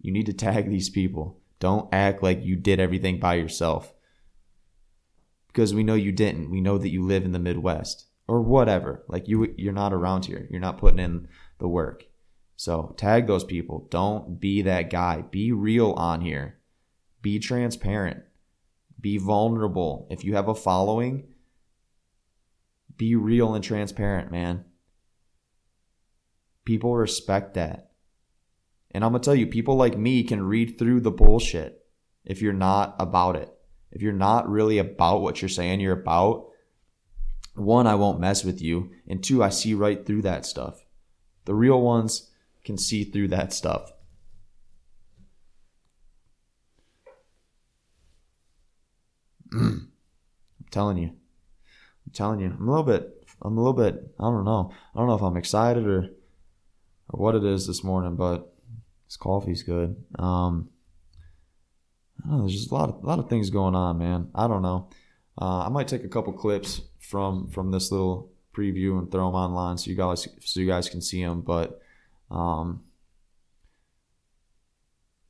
You 0.00 0.12
need 0.12 0.26
to 0.26 0.32
tag 0.32 0.68
these 0.68 0.90
people. 0.90 1.40
Don't 1.58 1.88
act 1.92 2.22
like 2.22 2.44
you 2.44 2.56
did 2.56 2.80
everything 2.80 3.18
by 3.18 3.34
yourself. 3.34 3.92
Because 5.48 5.72
we 5.72 5.84
know 5.84 5.94
you 5.94 6.12
didn't. 6.12 6.50
We 6.50 6.60
know 6.60 6.78
that 6.78 6.90
you 6.90 7.04
live 7.04 7.24
in 7.24 7.32
the 7.32 7.38
Midwest 7.38 8.06
or 8.26 8.42
whatever. 8.42 9.04
Like 9.08 9.28
you 9.28 9.54
you're 9.56 9.72
not 9.72 9.92
around 9.92 10.26
here. 10.26 10.46
You're 10.50 10.60
not 10.60 10.78
putting 10.78 10.98
in 10.98 11.28
the 11.58 11.68
work. 11.68 12.04
So 12.56 12.94
tag 12.96 13.26
those 13.26 13.44
people. 13.44 13.86
Don't 13.90 14.40
be 14.40 14.62
that 14.62 14.90
guy. 14.90 15.22
Be 15.22 15.52
real 15.52 15.92
on 15.92 16.20
here. 16.20 16.58
Be 17.22 17.38
transparent. 17.38 18.22
Be 19.00 19.18
vulnerable. 19.18 20.06
If 20.10 20.24
you 20.24 20.34
have 20.34 20.48
a 20.48 20.54
following, 20.54 21.28
be 22.96 23.14
real 23.16 23.54
and 23.54 23.64
transparent, 23.64 24.30
man. 24.30 24.64
People 26.64 26.94
respect 26.94 27.54
that. 27.54 27.90
And 28.90 29.04
I'm 29.04 29.10
going 29.10 29.20
to 29.20 29.24
tell 29.24 29.34
you, 29.34 29.46
people 29.46 29.76
like 29.76 29.98
me 29.98 30.22
can 30.22 30.42
read 30.42 30.78
through 30.78 31.00
the 31.00 31.10
bullshit 31.10 31.84
if 32.24 32.40
you're 32.40 32.52
not 32.52 32.94
about 32.98 33.36
it. 33.36 33.50
If 33.90 34.02
you're 34.02 34.12
not 34.12 34.48
really 34.48 34.78
about 34.78 35.20
what 35.20 35.42
you're 35.42 35.48
saying 35.48 35.80
you're 35.80 36.00
about, 36.00 36.46
one, 37.54 37.86
I 37.86 37.94
won't 37.94 38.20
mess 38.20 38.44
with 38.44 38.60
you. 38.60 38.90
And 39.08 39.22
two, 39.22 39.42
I 39.42 39.48
see 39.50 39.74
right 39.74 40.04
through 40.04 40.22
that 40.22 40.46
stuff. 40.46 40.84
The 41.44 41.54
real 41.54 41.80
ones 41.80 42.30
can 42.64 42.78
see 42.78 43.04
through 43.04 43.28
that 43.28 43.52
stuff. 43.52 43.92
I'm 49.52 49.90
telling 50.70 50.96
you. 50.96 51.08
I'm 51.08 52.12
telling 52.12 52.40
you. 52.40 52.46
I'm 52.58 52.68
a 52.68 52.70
little 52.70 52.84
bit 52.84 53.10
I'm 53.42 53.56
a 53.58 53.60
little 53.60 53.72
bit 53.74 54.14
I 54.18 54.24
don't 54.24 54.44
know. 54.44 54.72
I 54.94 54.98
don't 54.98 55.06
know 55.06 55.14
if 55.14 55.22
I'm 55.22 55.36
excited 55.36 55.86
or 55.86 56.08
or 57.08 57.20
what 57.20 57.34
it 57.34 57.44
is 57.44 57.66
this 57.66 57.84
morning, 57.84 58.16
but 58.16 58.52
this 59.06 59.16
coffee's 59.16 59.62
good. 59.62 59.96
Um 60.18 60.70
I 62.24 62.28
don't 62.28 62.36
know, 62.38 62.42
there's 62.44 62.54
just 62.54 62.70
a 62.70 62.74
lot 62.74 62.88
of 62.88 63.02
a 63.02 63.06
lot 63.06 63.18
of 63.18 63.28
things 63.28 63.50
going 63.50 63.74
on, 63.74 63.98
man. 63.98 64.30
I 64.34 64.46
don't 64.46 64.62
know. 64.62 64.88
Uh, 65.40 65.66
I 65.66 65.68
might 65.68 65.88
take 65.88 66.04
a 66.04 66.08
couple 66.08 66.32
clips 66.32 66.80
from 66.98 67.48
from 67.48 67.70
this 67.70 67.90
little 67.90 68.30
preview 68.56 68.98
and 68.98 69.10
throw 69.10 69.26
them 69.26 69.34
online 69.34 69.76
so 69.76 69.90
you 69.90 69.96
guys 69.96 70.28
so 70.40 70.60
you 70.60 70.66
guys 70.66 70.88
can 70.88 71.02
see 71.02 71.22
them. 71.22 71.42
But 71.42 71.80
um, 72.30 72.84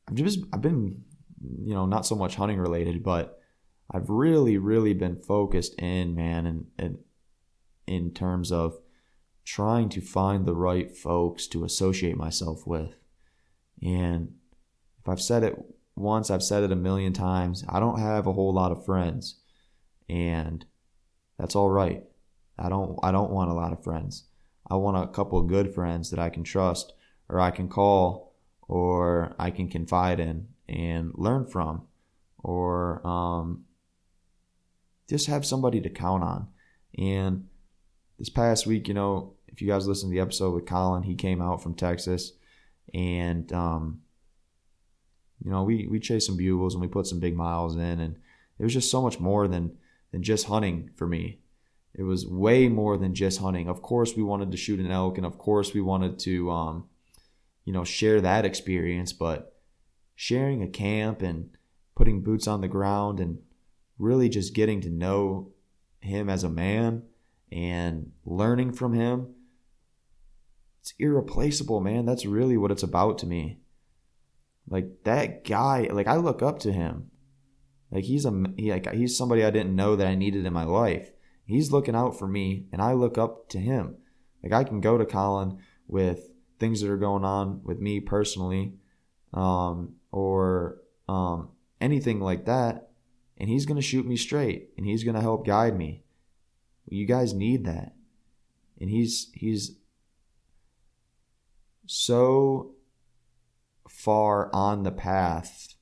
I've 0.09 0.15
just 0.15 0.41
I've 0.53 0.63
been 0.63 1.05
you 1.65 1.75
know 1.75 1.87
not 1.87 2.07
so 2.07 2.15
much 2.15 2.37
hunting 2.37 2.59
related, 2.59 3.03
but 3.03 3.41
I've 3.91 4.11
really 4.11 4.59
really 4.59 4.95
been 4.95 5.17
focused 5.17 5.75
in 5.81 6.15
man 6.15 6.47
and 6.47 6.67
and 6.79 6.99
in 7.87 8.13
terms 8.13 8.53
of 8.53 8.79
trying 9.45 9.89
to 9.91 10.01
find 10.01 10.47
the 10.47 10.55
right 10.55 10.97
folks 10.97 11.47
to 11.49 11.65
associate 11.65 12.17
myself 12.17 12.67
with. 12.67 12.97
And 13.83 14.35
if 15.01 15.09
I've 15.09 15.21
said 15.21 15.43
it 15.43 15.57
once, 15.97 16.31
I've 16.31 16.43
said 16.43 16.63
it 16.63 16.73
a 16.73 16.77
million 16.77 17.13
times. 17.13 17.65
I 17.69 17.81
don't 17.81 18.01
have 18.01 18.27
a 18.27 18.33
whole 18.33 18.53
lot 18.53 18.73
of 18.73 18.85
friends, 18.85 19.37
and 20.09 20.65
that's 21.39 21.55
all 21.55 21.71
right. 21.71 22.05
I 22.59 22.69
don't 22.69 22.99
I 23.03 23.11
don't 23.13 23.31
want 23.31 23.51
a 23.51 23.55
lot 23.55 23.73
of 23.73 23.85
friends. 23.85 24.25
I 24.71 24.77
want 24.77 24.97
a 24.97 25.13
couple 25.13 25.39
of 25.39 25.49
good 25.49 25.75
friends 25.75 26.11
that 26.11 26.19
I 26.19 26.31
can 26.31 26.43
trust 26.43 26.95
or 27.29 27.39
I 27.39 27.51
can 27.51 27.69
call 27.69 28.35
or 28.67 29.35
I 29.39 29.51
can 29.51 29.69
confide 29.69 30.21
in 30.21 30.49
and 30.69 31.13
learn 31.15 31.47
from 31.47 31.87
or 32.39 33.07
um, 33.07 33.65
just 35.09 35.27
have 35.27 35.45
somebody 35.45 35.81
to 35.83 35.91
count 35.91 36.23
on. 36.23 36.49
And 36.97 37.49
this 38.19 38.29
past 38.29 38.67
week, 38.67 38.89
you 38.89 38.95
know, 38.95 39.35
if 39.49 39.61
you 39.63 39.69
guys 39.69 39.87
listen 39.87 40.09
to 40.09 40.15
the 40.15 40.21
episode 40.21 40.55
with 40.55 40.67
Colin, 40.67 41.03
he 41.03 41.15
came 41.15 41.41
out 41.41 41.63
from 41.63 41.75
Texas 41.75 42.33
and 42.93 43.53
um, 43.53 44.01
you 45.45 45.51
know, 45.51 45.63
we 45.63 45.87
we 45.87 46.01
chased 46.01 46.27
some 46.27 46.37
bugles 46.37 46.75
and 46.75 46.81
we 46.81 46.89
put 46.89 47.07
some 47.07 47.21
big 47.21 47.37
miles 47.37 47.77
in 47.77 48.01
and 48.01 48.17
it 48.59 48.63
was 48.63 48.73
just 48.73 48.91
so 48.91 49.03
much 49.03 49.21
more 49.21 49.49
than 49.49 49.77
than 50.13 50.23
just 50.23 50.47
hunting 50.47 50.91
for 50.97 51.07
me. 51.07 51.41
It 51.95 52.03
was 52.03 52.27
way 52.27 52.69
more 52.69 52.97
than 52.97 53.15
just 53.15 53.41
hunting. 53.41 53.69
Of 53.69 53.83
course, 53.83 54.17
we 54.17 54.23
wanted 54.23 54.51
to 54.51 54.57
shoot 54.57 54.81
an 54.81 54.91
elk, 54.91 55.17
and 55.17 55.27
of 55.27 55.39
course, 55.39 55.73
we 55.73 55.81
wanted 55.81 56.19
to, 56.21 56.51
um, 56.51 56.89
you 57.65 57.73
know, 57.73 57.85
share 57.85 58.21
that 58.21 58.45
experience. 58.45 59.13
But 59.13 59.57
sharing 60.17 60.63
a 60.63 60.69
camp 60.69 61.23
and 61.23 61.51
putting 61.95 62.23
boots 62.23 62.49
on 62.49 62.61
the 62.61 62.69
ground 62.69 63.21
and 63.21 63.39
really 63.99 64.29
just 64.29 64.55
getting 64.55 64.81
to 64.81 64.91
know 64.91 65.53
him 66.01 66.29
as 66.29 66.45
a 66.45 66.49
man 66.49 67.03
and 67.55 68.13
learning 68.27 68.73
from 68.73 68.93
him, 68.93 69.35
it's 70.83 70.93
irreplaceable, 70.99 71.81
man. 71.81 72.05
That's 72.05 72.27
really 72.27 72.59
what 72.59 72.71
it's 72.71 72.83
about 72.83 73.17
to 73.19 73.27
me. 73.27 73.61
Like 74.69 75.05
that 75.05 75.45
guy, 75.45 75.89
like 75.91 76.09
I 76.09 76.17
look 76.17 76.43
up 76.43 76.59
to 76.61 76.73
him. 76.73 77.11
Like 77.91 78.05
he's 78.05 78.27
a 78.27 78.45
he, 78.57 78.71
like 78.71 78.93
he's 78.93 79.17
somebody 79.17 79.45
I 79.45 79.51
didn't 79.51 79.77
know 79.77 79.97
that 79.97 80.07
I 80.07 80.15
needed 80.15 80.45
in 80.45 80.53
my 80.53 80.65
life 80.65 81.13
He's 81.47 81.73
looking 81.73 81.95
out 81.95 82.19
for 82.19 82.27
me, 82.27 82.67
and 82.73 82.81
I 82.81 82.93
look 82.95 83.19
up 83.19 83.49
to 83.51 83.59
him. 83.59 83.97
Like 84.43 84.53
I 84.53 84.65
can 84.65 84.81
go 84.81 84.97
to 84.97 85.05
Colin 85.05 85.59
with 85.87 86.31
things 86.59 86.81
that 86.81 86.91
are 86.91 86.97
going 86.97 87.25
on 87.25 87.63
with 87.65 87.79
me 87.81 88.01
personally, 88.01 88.75
um, 89.33 89.97
or 90.11 90.79
um, 91.09 91.51
anything 91.81 92.21
like 92.21 92.47
that, 92.47 92.91
and 93.37 93.49
he's 93.49 93.67
gonna 93.67 93.83
shoot 93.83 94.07
me 94.07 94.17
straight, 94.17 94.71
and 94.77 94.87
he's 94.87 95.05
gonna 95.05 95.21
help 95.21 95.47
guide 95.47 95.77
me. 95.77 96.04
You 96.87 97.07
guys 97.07 97.33
need 97.33 97.65
that, 97.65 97.95
and 98.81 98.91
he's 98.91 99.31
he's 99.35 99.77
so 101.87 102.75
far 103.89 104.51
on 104.55 104.83
the 104.83 104.93
path 104.93 105.75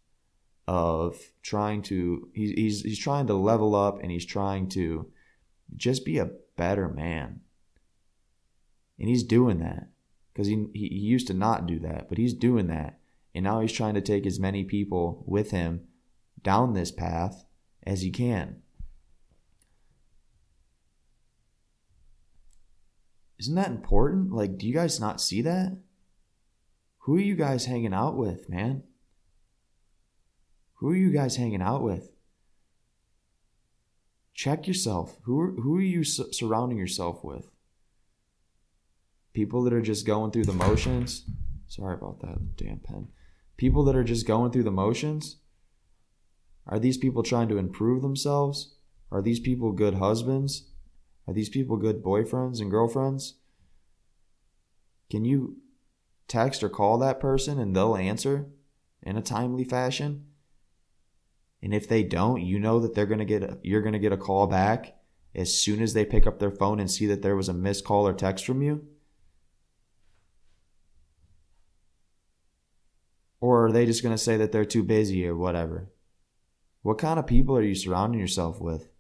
of 0.69 1.19
trying 1.43 1.83
to 1.83 2.29
he's 2.35 2.83
he's, 2.83 2.99
trying 2.99 3.27
to 3.27 3.35
level 3.35 3.75
up 3.75 4.01
and 4.01 4.11
he's 4.11 4.27
trying 4.27 4.69
to 4.69 5.11
just 5.77 6.05
be 6.05 6.19
a 6.19 6.31
better 6.57 6.89
man. 6.89 7.41
And 8.99 9.09
he's 9.09 9.25
doing 9.25 9.59
that 9.59 9.89
because 10.33 10.47
he, 10.47 10.67
he 10.73 10.87
used 10.87 11.27
to 11.27 11.35
not 11.35 11.67
do 11.67 11.81
that, 11.81 12.09
but 12.09 12.19
he's 12.19 12.35
doing 12.35 12.69
that. 12.69 13.01
And 13.35 13.45
now 13.45 13.61
he's 13.61 13.73
trying 13.73 13.95
to 13.95 14.01
take 14.01 14.27
as 14.27 14.39
many 14.39 14.63
people 14.63 15.25
with 15.27 15.51
him 15.51 15.89
down 16.43 16.75
this 16.75 16.93
path 16.93 17.45
as 17.85 18.03
he 18.03 18.11
can. 18.11 18.63
Isn't 23.43 23.55
that 23.57 23.71
important? 23.71 24.33
Like, 24.33 24.59
do 24.59 24.67
you 24.67 24.75
guys 24.75 24.99
not 24.99 25.21
see 25.21 25.43
that? 25.43 25.79
Who 27.01 27.17
are 27.17 27.21
you 27.21 27.37
guys 27.37 27.67
hanging 27.67 27.95
out 27.95 28.17
with, 28.17 28.49
man? 28.49 28.85
Who 30.75 30.91
are 30.91 30.97
you 30.97 31.13
guys 31.13 31.37
hanging 31.37 31.63
out 31.63 31.83
with? 31.83 32.13
check 34.35 34.67
yourself. 34.67 35.19
Who 35.23 35.41
are, 35.41 35.51
who 35.53 35.77
are 35.77 35.83
you 35.83 36.05
su- 36.05 36.33
surrounding 36.33 36.79
yourself 36.79 37.23
with? 37.23 37.49
People 39.33 39.63
that 39.65 39.73
are 39.73 39.83
just 39.83 40.07
going 40.07 40.31
through 40.31 40.45
the 40.45 40.53
motions. 40.53 41.25
Sorry 41.69 41.95
about 41.95 42.21
that 42.21 42.57
damn 42.57 42.81
pen. 42.81 43.09
People 43.57 43.85
that 43.85 43.97
are 43.97 44.05
just 44.05 44.27
going 44.27 44.51
through 44.51 44.65
the 44.65 44.71
motions. 44.71 45.37
Are 46.67 46.79
these 46.79 46.99
people 46.99 47.23
trying 47.23 47.49
to 47.49 47.59
improve 47.59 48.03
themselves? 48.03 48.75
Are 49.11 49.23
these 49.23 49.41
people 49.41 49.73
good 49.73 49.95
husbands? 49.95 50.69
Are 51.27 51.35
these 51.35 51.49
people 51.49 51.77
good 51.77 52.03
boyfriends 52.03 52.61
and 52.61 52.71
girlfriends? 52.71 53.35
Can 55.11 55.25
you 55.25 55.59
text 56.27 56.63
or 56.63 56.69
call 56.69 56.99
that 56.99 57.21
person 57.21 57.59
and 57.59 57.77
they'll 57.77 57.97
answer 57.97 58.47
in 59.03 59.17
a 59.17 59.23
timely 59.23 59.65
fashion? 59.65 60.27
And 61.63 61.73
if 61.73 61.89
they 61.89 62.03
don't, 62.03 62.43
you 62.43 62.59
know 62.59 62.81
that 62.81 62.95
they're 62.95 63.07
going 63.07 63.21
to 63.21 63.25
get 63.25 63.43
a, 63.43 63.59
you're 63.63 63.83
going 63.83 63.93
to 63.93 63.99
get 63.99 64.13
a 64.13 64.17
call 64.17 64.47
back 64.47 64.97
as 65.35 65.57
soon 65.57 65.81
as 65.81 65.95
they 65.95 66.05
pick 66.05 66.27
up 66.27 66.39
their 66.39 66.51
phone 66.51 66.81
and 66.81 66.91
see 66.91 67.07
that 67.07 67.23
there 67.23 67.37
was 67.37 67.49
a 67.49 67.55
missed 67.55 67.85
call 67.85 68.07
or 68.07 68.13
text 68.13 68.45
from 68.45 68.63
you? 68.63 68.87
Or 73.41 73.67
are 73.67 73.73
they 73.73 73.87
just 73.87 74.03
going 74.03 74.15
to 74.15 74.23
say 74.23 74.37
that 74.37 74.53
they're 74.53 74.65
too 74.65 74.83
busy 74.83 75.27
or 75.27 75.37
whatever? 75.37 75.91
What 76.83 76.99
kind 76.99 77.19
of 77.19 77.27
people 77.27 77.57
are 77.57 77.63
you 77.63 77.75
surrounding 77.75 78.21
yourself 78.21 78.61
with? 78.61 78.92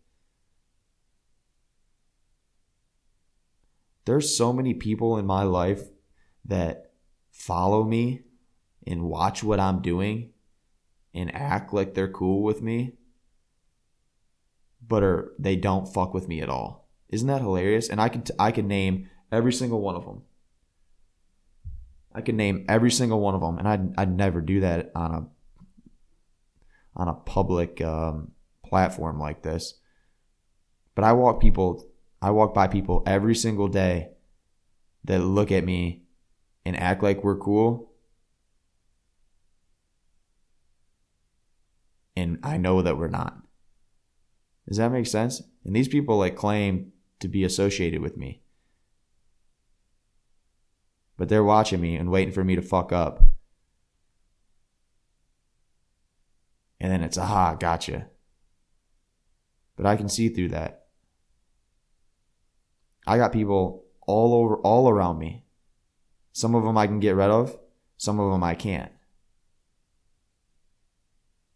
There's 4.04 4.36
so 4.36 4.52
many 4.52 4.74
people 4.74 5.18
in 5.18 5.26
my 5.26 5.42
life 5.42 5.82
that 6.44 6.92
follow 7.30 7.84
me 7.84 8.22
and 8.86 9.02
watch 9.02 9.42
what 9.44 9.60
I'm 9.60 9.80
doing 9.80 10.30
and 11.14 11.34
act 11.34 11.72
like 11.72 11.94
they're 11.94 12.08
cool 12.08 12.42
with 12.42 12.62
me, 12.62 12.94
but 14.86 15.02
are 15.02 15.32
they 15.38 15.56
don't 15.56 15.92
fuck 15.92 16.14
with 16.14 16.28
me 16.28 16.40
at 16.40 16.48
all. 16.48 16.88
Isn't 17.08 17.28
that 17.28 17.42
hilarious? 17.42 17.88
And 17.88 18.00
I 18.00 18.08
can 18.08 18.24
I 18.38 18.50
can 18.50 18.66
name 18.66 19.10
every 19.30 19.52
single 19.52 19.80
one 19.80 19.94
of 19.94 20.04
them. 20.04 20.22
I 22.14 22.20
can 22.20 22.36
name 22.36 22.64
every 22.68 22.90
single 22.90 23.20
one 23.20 23.34
of 23.34 23.40
them, 23.40 23.58
and 23.58 23.68
I'd 23.68 23.94
I'd 23.98 24.16
never 24.16 24.40
do 24.40 24.60
that 24.60 24.90
on 24.94 25.14
a 25.14 25.26
on 26.96 27.08
a 27.08 27.14
public 27.14 27.80
um, 27.80 28.32
platform 28.64 29.18
like 29.18 29.42
this. 29.42 29.74
But 30.94 31.04
I 31.04 31.12
walk 31.12 31.40
people, 31.40 31.86
I 32.22 32.30
walk 32.30 32.54
by 32.54 32.68
people 32.68 33.02
every 33.04 33.34
single 33.34 33.66
day 33.66 34.10
that 35.04 35.18
look 35.18 35.50
at 35.50 35.64
me 35.64 36.04
and 36.64 36.78
act 36.78 37.02
like 37.02 37.24
we're 37.24 37.36
cool. 37.36 37.90
And 42.14 42.38
I 42.44 42.58
know 42.58 42.80
that 42.80 42.96
we're 42.96 43.08
not. 43.08 43.36
Does 44.68 44.76
that 44.76 44.92
make 44.92 45.08
sense? 45.08 45.42
And 45.64 45.74
these 45.74 45.88
people 45.88 46.16
like 46.16 46.36
claim 46.36 46.92
to 47.18 47.26
be 47.26 47.42
associated 47.42 48.00
with 48.00 48.16
me. 48.16 48.42
But 51.18 51.28
they're 51.28 51.42
watching 51.42 51.80
me 51.80 51.96
and 51.96 52.08
waiting 52.08 52.32
for 52.32 52.44
me 52.44 52.54
to 52.54 52.62
fuck 52.62 52.92
up. 52.92 53.20
And 56.78 56.92
then 56.92 57.02
it's, 57.02 57.18
aha, 57.18 57.54
gotcha. 57.54 58.06
But 59.76 59.86
I 59.86 59.96
can 59.96 60.08
see 60.08 60.28
through 60.28 60.50
that. 60.50 60.81
I 63.06 63.16
got 63.16 63.32
people 63.32 63.84
all 64.06 64.34
over, 64.34 64.56
all 64.56 64.88
around 64.88 65.18
me. 65.18 65.44
Some 66.32 66.54
of 66.54 66.64
them 66.64 66.78
I 66.78 66.86
can 66.86 67.00
get 67.00 67.16
rid 67.16 67.30
of, 67.30 67.58
some 67.96 68.18
of 68.18 68.30
them 68.32 68.42
I 68.42 68.54
can't. 68.54 68.92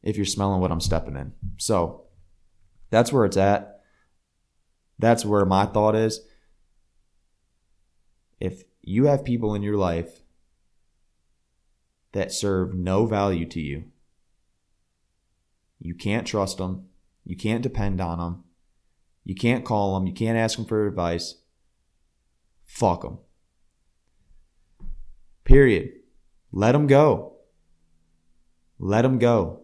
If 0.03 0.17
you're 0.17 0.27
smelling 0.27 0.61
what 0.61 0.71
I'm 0.71 0.81
stepping 0.81 1.17
in. 1.17 1.33
So 1.57 2.05
that's 2.91 3.13
where 3.13 3.25
it's 3.25 3.37
at. 3.37 3.81
That's 4.99 5.25
where 5.25 5.45
my 5.45 5.67
thought 5.67 5.95
is. 5.95 6.21
If 8.39 8.65
you 8.83 9.07
have 9.07 9.25
people 9.25 9.55
in 9.55 9.63
your 9.63 9.77
life 9.77 10.21
that 12.13 12.33
serve 12.33 12.75
no 12.75 13.07
value 13.07 13.47
to 13.47 13.61
you, 13.61 13.85
you 15.79 15.95
can't 15.95 16.27
trust 16.27 16.59
them. 16.59 16.87
You 17.25 17.37
can't 17.37 17.63
depend 17.63 18.01
on 18.01 18.19
them. 18.19 18.45
You 19.27 19.35
can't 19.35 19.65
call 19.65 19.95
them. 19.95 20.07
You 20.07 20.15
can't 20.15 20.39
ask 20.39 20.57
them 20.57 20.67
for 20.67 20.87
advice. 20.87 21.35
Fuck 22.65 23.03
them. 23.03 23.19
Period. 25.43 25.95
Let 26.53 26.73
them 26.73 26.87
go. 26.87 27.35
Let 28.79 29.03
them 29.03 29.19
go. 29.19 29.63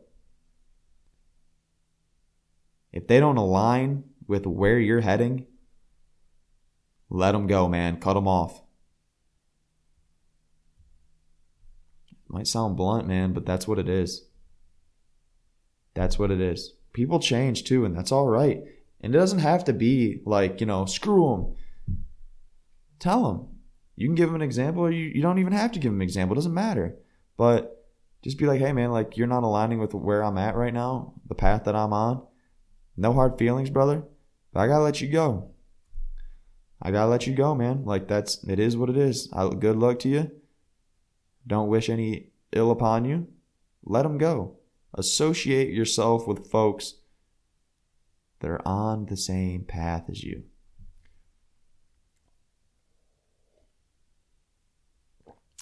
If 2.92 3.06
they 3.06 3.20
don't 3.20 3.36
align 3.36 4.02
with 4.26 4.46
where 4.46 4.80
you're 4.80 5.00
heading, 5.00 5.46
let 7.08 7.30
them 7.30 7.46
go, 7.46 7.68
man. 7.68 8.00
Cut 8.00 8.14
them 8.14 8.26
off. 8.26 8.62
Might 12.26 12.48
sound 12.48 12.76
blunt, 12.76 13.06
man, 13.06 13.32
but 13.32 13.46
that's 13.46 13.68
what 13.68 13.78
it 13.78 13.88
is. 13.88 14.24
That's 15.94 16.18
what 16.18 16.32
it 16.32 16.40
is. 16.40 16.72
People 16.92 17.20
change 17.20 17.62
too, 17.62 17.84
and 17.84 17.96
that's 17.96 18.10
all 18.10 18.26
right. 18.26 18.64
And 19.02 19.14
it 19.14 19.18
doesn't 19.18 19.40
have 19.40 19.64
to 19.64 19.72
be 19.72 20.20
like, 20.24 20.60
you 20.60 20.66
know, 20.66 20.84
screw 20.84 21.56
them. 21.86 21.96
Tell 22.98 23.24
them. 23.24 23.48
You 23.96 24.06
can 24.06 24.14
give 24.14 24.28
them 24.28 24.36
an 24.36 24.42
example, 24.42 24.84
or 24.84 24.90
you, 24.90 25.06
you 25.06 25.22
don't 25.22 25.38
even 25.38 25.52
have 25.52 25.72
to 25.72 25.78
give 25.78 25.90
them 25.90 26.00
an 26.00 26.04
example. 26.04 26.34
It 26.34 26.36
doesn't 26.36 26.54
matter. 26.54 26.96
But 27.36 27.84
just 28.22 28.38
be 28.38 28.46
like, 28.46 28.60
hey, 28.60 28.72
man, 28.72 28.92
like 28.92 29.16
you're 29.16 29.26
not 29.26 29.42
aligning 29.42 29.80
with 29.80 29.94
where 29.94 30.22
I'm 30.22 30.38
at 30.38 30.54
right 30.54 30.72
now, 30.72 31.14
the 31.28 31.34
path 31.34 31.64
that 31.64 31.74
I'm 31.74 31.92
on. 31.92 32.22
No 32.96 33.12
hard 33.12 33.38
feelings, 33.38 33.70
brother. 33.70 34.04
But 34.52 34.60
I 34.60 34.66
gotta 34.68 34.84
let 34.84 35.00
you 35.00 35.08
go. 35.08 35.50
I 36.80 36.90
gotta 36.90 37.10
let 37.10 37.26
you 37.26 37.34
go, 37.34 37.54
man. 37.54 37.84
Like 37.84 38.08
that's 38.08 38.44
it 38.44 38.58
is 38.58 38.76
what 38.76 38.90
it 38.90 38.96
is. 38.96 39.28
I, 39.32 39.48
good 39.48 39.76
luck 39.76 39.98
to 40.00 40.08
you. 40.08 40.30
Don't 41.46 41.68
wish 41.68 41.88
any 41.88 42.30
ill 42.52 42.70
upon 42.70 43.04
you. 43.04 43.28
Let 43.84 44.02
them 44.02 44.18
go. 44.18 44.58
Associate 44.94 45.72
yourself 45.72 46.28
with 46.28 46.50
folks 46.50 46.94
that 48.42 48.50
are 48.50 48.66
on 48.66 49.06
the 49.06 49.16
same 49.16 49.64
path 49.64 50.10
as 50.10 50.22
you. 50.22 50.42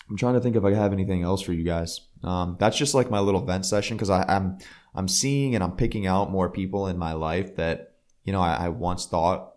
I'm 0.09 0.17
trying 0.17 0.35
to 0.35 0.41
think 0.41 0.57
if 0.57 0.65
I 0.65 0.73
have 0.73 0.93
anything 0.93 1.23
else 1.23 1.43
for 1.43 1.53
you 1.53 1.63
guys. 1.63 2.01
Um, 2.25 2.57
that's 2.59 2.77
just 2.77 2.95
like 2.95 3.11
my 3.11 3.21
little 3.21 3.45
vent 3.45 3.65
session 3.65 3.97
because 3.97 4.11
I'm 4.11 4.59
I'm 4.95 5.07
seeing 5.07 5.55
and 5.55 5.63
I'm 5.63 5.77
picking 5.77 6.07
out 6.07 6.33
more 6.33 6.51
people 6.51 6.89
in 6.89 6.99
my 6.99 7.13
life 7.13 7.55
that 7.57 7.95
you 8.25 8.33
know 8.33 8.41
I, 8.41 8.65
I 8.65 8.69
once 8.71 9.07
thought 9.07 9.53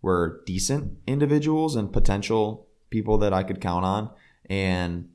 were 0.00 0.42
decent 0.46 0.98
individuals 1.06 1.74
and 1.74 1.92
potential 1.92 2.68
people 2.90 3.18
that 3.18 3.32
I 3.32 3.42
could 3.42 3.60
count 3.60 3.84
on, 3.84 4.10
and 4.48 5.08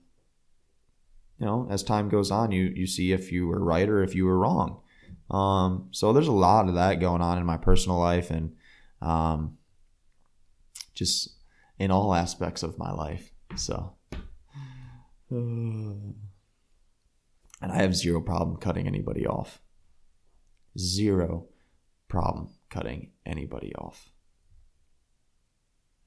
you 1.40 1.46
know, 1.46 1.68
as 1.70 1.84
time 1.84 2.10
goes 2.10 2.32
on, 2.32 2.52
you 2.52 2.64
you 2.76 2.88
see 2.88 3.14
if 3.14 3.32
you 3.32 3.48
were 3.48 3.64
right 3.64 3.88
or 3.88 4.04
if 4.04 4.16
you 4.16 4.26
were 4.26 4.38
wrong. 4.38 4.82
Um, 5.30 5.90
so 5.92 6.14
there's 6.14 6.28
a 6.28 6.34
lot 6.34 6.68
of 6.68 6.76
that 6.76 7.00
going 7.00 7.22
on 7.22 7.38
in 7.38 7.46
my 7.46 7.58
personal 7.58 7.98
life 7.98 8.30
and 8.30 8.56
um, 9.02 9.58
just 10.94 11.36
in 11.80 11.92
all 11.92 12.14
aspects 12.14 12.64
of 12.64 12.78
my 12.78 12.92
life. 12.92 13.32
So, 13.56 13.96
and 15.30 16.16
I 17.62 17.76
have 17.76 17.96
zero 17.96 18.22
problem 18.22 18.58
cutting 18.58 18.88
anybody 18.88 19.26
off. 19.26 19.62
Zero 20.78 21.48
problem 22.08 22.50
cutting 22.70 23.12
anybody 23.26 23.74
off. 23.76 24.12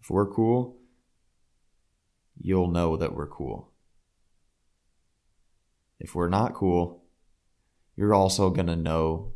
If 0.00 0.10
we're 0.10 0.30
cool, 0.30 0.76
you'll 2.40 2.70
know 2.70 2.96
that 2.96 3.14
we're 3.14 3.26
cool. 3.26 3.72
If 5.98 6.14
we're 6.14 6.28
not 6.28 6.54
cool, 6.54 7.02
you're 7.98 8.14
also 8.14 8.48
going 8.50 8.68
to 8.68 8.76
know 8.76 9.32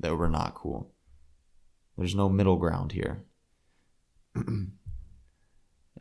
that 0.00 0.16
we're 0.16 0.30
not 0.30 0.54
cool. 0.54 0.90
There's 1.98 2.14
no 2.14 2.30
middle 2.30 2.56
ground 2.56 2.92
here. 2.92 3.26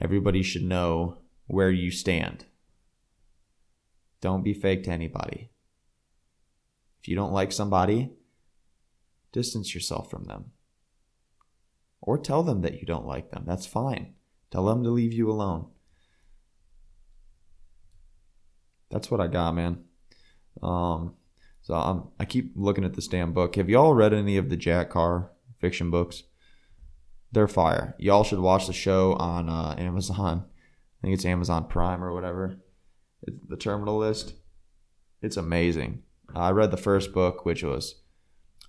Everybody 0.02 0.42
should 0.42 0.64
know 0.64 1.18
where 1.48 1.70
you 1.70 1.92
stand. 1.92 2.46
Don't 4.22 4.46
be 4.46 4.54
fake 4.54 4.86
to 4.86 4.92
anybody. 4.92 5.52
If 7.02 7.10
you 7.10 7.18
don't 7.18 7.34
like 7.34 7.52
somebody, 7.52 8.14
distance 9.34 9.76
yourself 9.76 10.10
from 10.10 10.24
them. 10.24 10.52
Or 12.00 12.18
tell 12.18 12.44
them 12.44 12.62
that 12.62 12.80
you 12.80 12.86
don't 12.86 13.06
like 13.06 13.32
them. 13.32 13.44
That's 13.46 13.66
fine. 13.66 14.14
Tell 14.52 14.66
them 14.66 14.84
to 14.84 14.90
leave 14.90 15.12
you 15.12 15.30
alone. 15.30 15.68
That's 18.90 19.12
what 19.12 19.20
I 19.20 19.28
got, 19.28 19.54
man. 19.54 19.84
Um, 20.64 21.16
so 21.66 21.74
I'm, 21.74 22.04
I 22.20 22.26
keep 22.26 22.52
looking 22.56 22.84
at 22.84 22.94
this 22.94 23.08
damn 23.08 23.34
book. 23.34 23.56
Have 23.56 23.72
y'all 23.72 23.96
read 23.96 24.14
any 24.14 24.38
of 24.38 24.50
the 24.50 24.56
Jack 24.56 24.92
Carr 24.92 25.32
fiction 25.58 25.90
books? 25.90 26.22
They're 27.32 27.48
fire. 27.48 27.96
Y'all 27.98 28.24
should 28.24 28.38
watch 28.38 28.68
the 28.68 28.72
show 28.72 29.14
on 29.14 29.50
uh, 29.50 29.74
Amazon. 29.76 30.46
I 30.46 31.02
think 31.02 31.16
it's 31.16 31.26
Amazon 31.26 31.66
Prime 31.68 32.04
or 32.04 32.14
whatever. 32.14 32.58
It's 33.24 33.40
the 33.50 33.58
Terminal 33.58 33.98
List. 33.98 34.36
It's 35.24 35.38
amazing. 35.38 36.04
I 36.36 36.52
read 36.52 36.70
the 36.70 36.78
first 36.78 37.14
book, 37.14 37.46
which 37.46 37.64
was 37.64 37.96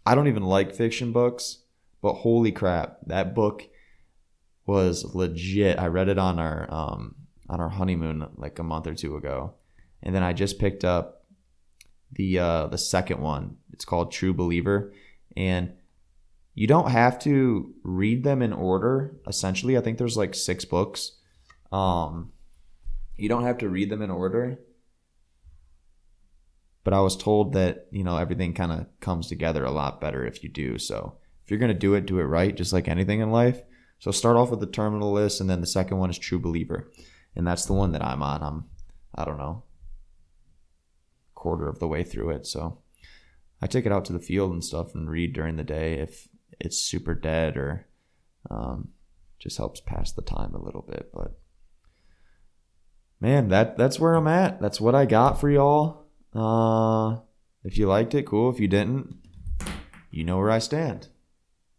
I 0.07 0.15
don't 0.15 0.29
even 0.29 0.45
like 0.45 0.75
fiction 0.75 1.13
books, 1.13 1.65
but 2.01 2.15
holy 2.15 2.51
crap, 2.51 3.01
that 3.09 3.35
book 3.35 3.65
was 4.65 5.15
legit. 5.15 5.79
I 5.79 5.89
read 5.89 6.09
it 6.09 6.19
on 6.19 6.39
our 6.39 6.67
um, 6.73 7.17
on 7.51 7.61
our 7.61 7.69
honeymoon 7.69 8.27
like 8.37 8.59
a 8.59 8.63
month 8.63 8.87
or 8.87 8.95
two 8.95 9.17
ago, 9.17 9.53
and 10.03 10.15
then 10.15 10.23
I 10.23 10.33
just 10.33 10.59
picked 10.59 10.83
up 10.83 11.26
the 12.13 12.39
uh, 12.39 12.67
the 12.67 12.79
second 12.79 13.21
one. 13.21 13.57
It's 13.73 13.85
called 13.85 14.13
True 14.13 14.33
Believer, 14.33 14.93
and 15.37 15.73
you 16.55 16.67
don't 16.67 16.91
have 16.91 17.19
to 17.21 17.75
read 17.83 18.25
them 18.25 18.43
in 18.43 18.53
order. 18.53 19.17
Essentially, 19.27 19.77
I 19.77 19.81
think 19.81 19.99
there's 19.99 20.17
like 20.17 20.35
six 20.35 20.65
books. 20.65 21.13
Um, 21.71 22.33
you 23.17 23.29
don't 23.29 23.45
have 23.45 23.59
to 23.59 23.69
read 23.69 23.91
them 23.91 24.03
in 24.03 24.11
order. 24.11 24.59
But 26.85 26.95
I 26.95 27.01
was 27.01 27.17
told 27.17 27.53
that 27.55 27.89
you 27.91 28.05
know 28.05 28.17
everything 28.17 28.55
kind 28.55 28.73
of 28.73 28.87
comes 29.01 29.29
together 29.29 29.65
a 29.65 29.73
lot 29.73 30.01
better 30.01 30.25
if 30.25 30.43
you 30.43 30.49
do. 30.49 30.79
So 30.79 31.19
if 31.45 31.51
you're 31.51 31.61
gonna 31.61 31.75
do 31.75 31.95
it, 31.95 32.07
do 32.07 32.21
it 32.21 32.25
right, 32.25 32.57
just 32.57 32.73
like 32.73 32.89
anything 32.89 33.21
in 33.21 33.31
life. 33.31 33.61
So 33.99 34.11
start 34.11 34.37
off 34.37 34.51
with 34.51 34.61
the 34.61 34.67
terminal 34.67 35.13
list, 35.13 35.41
and 35.41 35.51
then 35.51 35.61
the 35.61 35.67
second 35.67 35.99
one 35.99 36.11
is 36.11 36.19
True 36.19 36.39
Believer, 36.39 36.91
and 37.35 37.47
that's 37.47 37.67
the 37.67 37.73
one 37.73 37.93
that 37.93 38.05
I'm 38.05 38.23
on. 38.23 38.43
I'm 38.43 38.65
I 39.15 39.25
don't 39.25 39.39
know 39.39 39.65
quarter 41.47 41.69
of 41.69 41.79
the 41.79 41.87
way 41.87 42.03
through 42.03 42.31
it. 42.31 42.45
So 42.45 42.81
I 43.63 43.69
take 43.69 43.87
it 43.87 43.93
out 43.93 44.05
to 44.07 44.13
the 44.13 44.19
field 44.19 44.51
and 44.51 44.65
stuff 44.65 44.97
and 44.97 45.09
read 45.09 45.33
during 45.33 45.55
the 45.55 45.63
day 45.63 45.95
if 45.95 46.27
it's 46.59 46.77
super 46.77 47.15
dead 47.15 47.57
or 47.57 47.87
um, 48.51 48.89
just 49.39 49.57
helps 49.57 49.81
pass 49.81 50.11
the 50.11 50.23
time 50.23 50.57
a 50.57 50.61
little 50.61 50.83
bit. 50.83 51.13
But 51.15 51.39
man, 53.21 53.47
that 53.51 53.79
that's 53.79 54.01
where 54.01 54.15
I'm 54.15 54.27
at. 54.27 54.61
That's 54.61 54.81
what 54.81 54.97
I 54.97 55.07
got 55.07 55.41
for 55.41 55.49
y'all. 55.49 56.09
Uh, 56.35 57.21
if 57.63 57.79
you 57.79 57.87
liked 57.87 58.17
it, 58.17 58.27
cool. 58.27 58.51
If 58.51 58.59
you 58.59 58.67
didn't, 58.67 59.17
you 60.11 60.25
know 60.25 60.39
where 60.39 60.51
I 60.51 60.59
stand. 60.59 61.07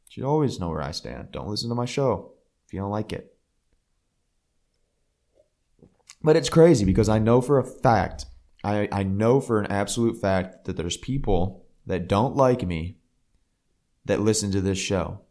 You 0.07 0.23
should 0.23 0.23
always 0.23 0.61
know 0.61 0.69
where 0.69 0.81
I 0.81 0.91
stand. 0.91 1.33
Don't 1.33 1.49
listen 1.49 1.67
to 1.67 1.75
my 1.75 1.83
show 1.83 2.31
if 2.65 2.73
you 2.73 2.79
don't 2.79 2.89
like 2.89 3.11
it. 3.11 3.35
But 6.23 6.37
it's 6.37 6.47
crazy 6.49 6.85
because 6.85 7.09
I 7.09 7.19
know 7.19 7.41
for 7.41 7.59
a 7.59 7.65
fact 7.65 8.27
I, 8.67 8.89
I 8.91 9.03
know 9.03 9.39
for 9.39 9.61
an 9.61 9.71
absolute 9.71 10.19
fact 10.19 10.65
that 10.65 10.75
there's 10.75 10.97
people 10.97 11.63
that 11.85 12.09
don't 12.09 12.35
like 12.35 12.67
me 12.67 12.97
that 14.03 14.19
listen 14.19 14.51
to 14.51 14.59
this 14.59 14.77
show. 14.77 15.21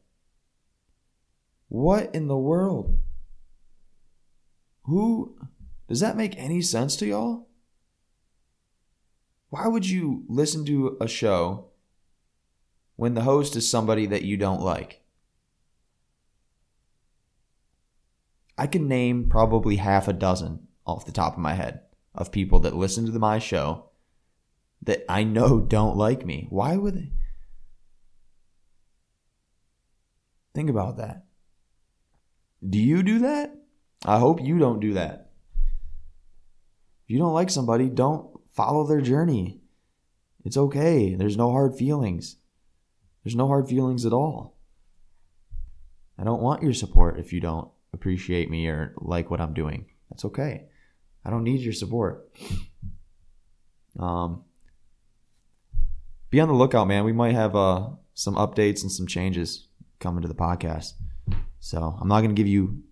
What 1.68 2.14
in 2.14 2.28
the 2.28 2.36
world? 2.38 2.96
Who 4.84 5.36
does 5.86 6.00
that 6.00 6.16
make 6.16 6.34
any 6.38 6.62
sense 6.62 6.96
to 6.96 7.06
y'all? 7.06 7.48
Why 9.50 9.68
would 9.68 9.86
you 9.86 10.24
listen 10.28 10.64
to 10.64 10.96
a 10.98 11.06
show 11.06 11.66
when 12.96 13.12
the 13.12 13.22
host 13.22 13.54
is 13.54 13.70
somebody 13.70 14.06
that 14.06 14.22
you 14.22 14.38
don't 14.38 14.62
like? 14.62 15.02
I 18.56 18.66
can 18.66 18.88
name 18.88 19.28
probably 19.28 19.76
half 19.76 20.08
a 20.08 20.14
dozen 20.14 20.68
off 20.86 21.04
the 21.04 21.12
top 21.12 21.34
of 21.34 21.38
my 21.38 21.52
head 21.52 21.82
of 22.16 22.32
people 22.32 22.60
that 22.60 22.76
listen 22.76 23.10
to 23.10 23.18
my 23.18 23.38
show 23.38 23.90
that 24.82 25.04
I 25.08 25.24
know 25.24 25.60
don't 25.60 25.96
like 25.96 26.24
me. 26.24 26.46
Why 26.50 26.76
would 26.76 26.94
they? 26.94 27.12
Think 30.54 30.70
about 30.70 30.96
that. 30.96 31.26
Do 32.68 32.78
you 32.78 33.02
do 33.02 33.18
that? 33.20 33.54
I 34.04 34.18
hope 34.18 34.40
you 34.40 34.58
don't 34.58 34.80
do 34.80 34.94
that. 34.94 35.30
If 37.04 37.10
you 37.10 37.18
don't 37.18 37.34
like 37.34 37.50
somebody, 37.50 37.88
don't 37.88 38.40
follow 38.54 38.86
their 38.86 39.00
journey. 39.00 39.60
It's 40.44 40.56
okay. 40.56 41.14
There's 41.14 41.36
no 41.36 41.50
hard 41.50 41.76
feelings. 41.76 42.36
There's 43.22 43.36
no 43.36 43.48
hard 43.48 43.68
feelings 43.68 44.06
at 44.06 44.12
all. 44.12 44.56
I 46.18 46.24
don't 46.24 46.42
want 46.42 46.62
your 46.62 46.72
support 46.72 47.18
if 47.18 47.32
you 47.32 47.40
don't 47.40 47.68
appreciate 47.92 48.50
me 48.50 48.66
or 48.68 48.94
like 48.96 49.30
what 49.30 49.40
I'm 49.40 49.54
doing. 49.54 49.86
That's 50.10 50.24
okay. 50.24 50.66
I 51.26 51.30
don't 51.30 51.42
need 51.42 51.60
your 51.60 51.72
support. 51.72 52.30
Um, 53.98 54.44
be 56.30 56.38
on 56.38 56.46
the 56.46 56.54
lookout, 56.54 56.86
man. 56.86 57.04
We 57.04 57.12
might 57.12 57.34
have 57.34 57.56
uh, 57.56 57.88
some 58.14 58.36
updates 58.36 58.82
and 58.82 58.92
some 58.92 59.08
changes 59.08 59.66
coming 59.98 60.22
to 60.22 60.28
the 60.28 60.34
podcast. 60.34 60.92
So 61.58 61.98
I'm 62.00 62.06
not 62.06 62.20
going 62.20 62.30
to 62.30 62.40
give 62.40 62.46
you 62.46 62.84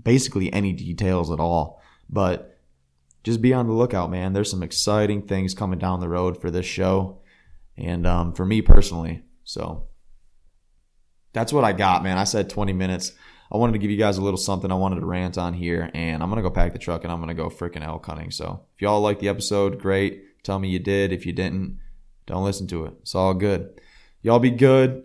basically 0.00 0.52
any 0.52 0.74
details 0.74 1.30
at 1.30 1.40
all, 1.40 1.80
but 2.10 2.60
just 3.24 3.40
be 3.40 3.54
on 3.54 3.66
the 3.66 3.72
lookout, 3.72 4.10
man. 4.10 4.34
There's 4.34 4.50
some 4.50 4.62
exciting 4.62 5.22
things 5.22 5.54
coming 5.54 5.78
down 5.78 6.00
the 6.00 6.10
road 6.10 6.38
for 6.38 6.50
this 6.50 6.66
show 6.66 7.20
and 7.78 8.06
um, 8.06 8.34
for 8.34 8.44
me 8.44 8.60
personally. 8.60 9.22
So 9.44 9.86
that's 11.32 11.54
what 11.54 11.64
I 11.64 11.72
got, 11.72 12.02
man. 12.02 12.18
I 12.18 12.24
said 12.24 12.50
20 12.50 12.74
minutes. 12.74 13.12
I 13.50 13.56
wanted 13.56 13.72
to 13.72 13.78
give 13.78 13.90
you 13.90 13.96
guys 13.96 14.18
a 14.18 14.22
little 14.22 14.38
something 14.38 14.70
I 14.70 14.74
wanted 14.74 15.00
to 15.00 15.06
rant 15.06 15.38
on 15.38 15.54
here, 15.54 15.90
and 15.94 16.22
I'm 16.22 16.30
to 16.30 16.42
go 16.42 16.50
pack 16.50 16.72
the 16.72 16.78
truck 16.78 17.04
and 17.04 17.12
I'm 17.12 17.26
to 17.26 17.34
go 17.34 17.48
freaking 17.48 17.84
elk 17.84 18.04
hunting. 18.04 18.30
So 18.30 18.66
if 18.74 18.82
y'all 18.82 19.00
like 19.00 19.20
the 19.20 19.28
episode, 19.28 19.80
great. 19.80 20.42
Tell 20.42 20.58
me 20.58 20.68
you 20.68 20.78
did. 20.78 21.12
If 21.12 21.24
you 21.26 21.32
didn't, 21.32 21.78
don't 22.26 22.44
listen 22.44 22.66
to 22.68 22.84
it. 22.84 22.94
It's 23.02 23.14
all 23.14 23.34
good. 23.34 23.80
Y'all 24.22 24.38
be 24.38 24.50
good. 24.50 25.04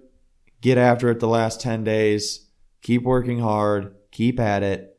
Get 0.61 0.77
after 0.77 1.09
it 1.09 1.19
the 1.19 1.27
last 1.27 1.61
10 1.61 1.83
days. 1.83 2.47
Keep 2.81 3.03
working 3.03 3.39
hard. 3.39 3.95
Keep 4.11 4.39
at 4.39 4.63
it. 4.63 4.97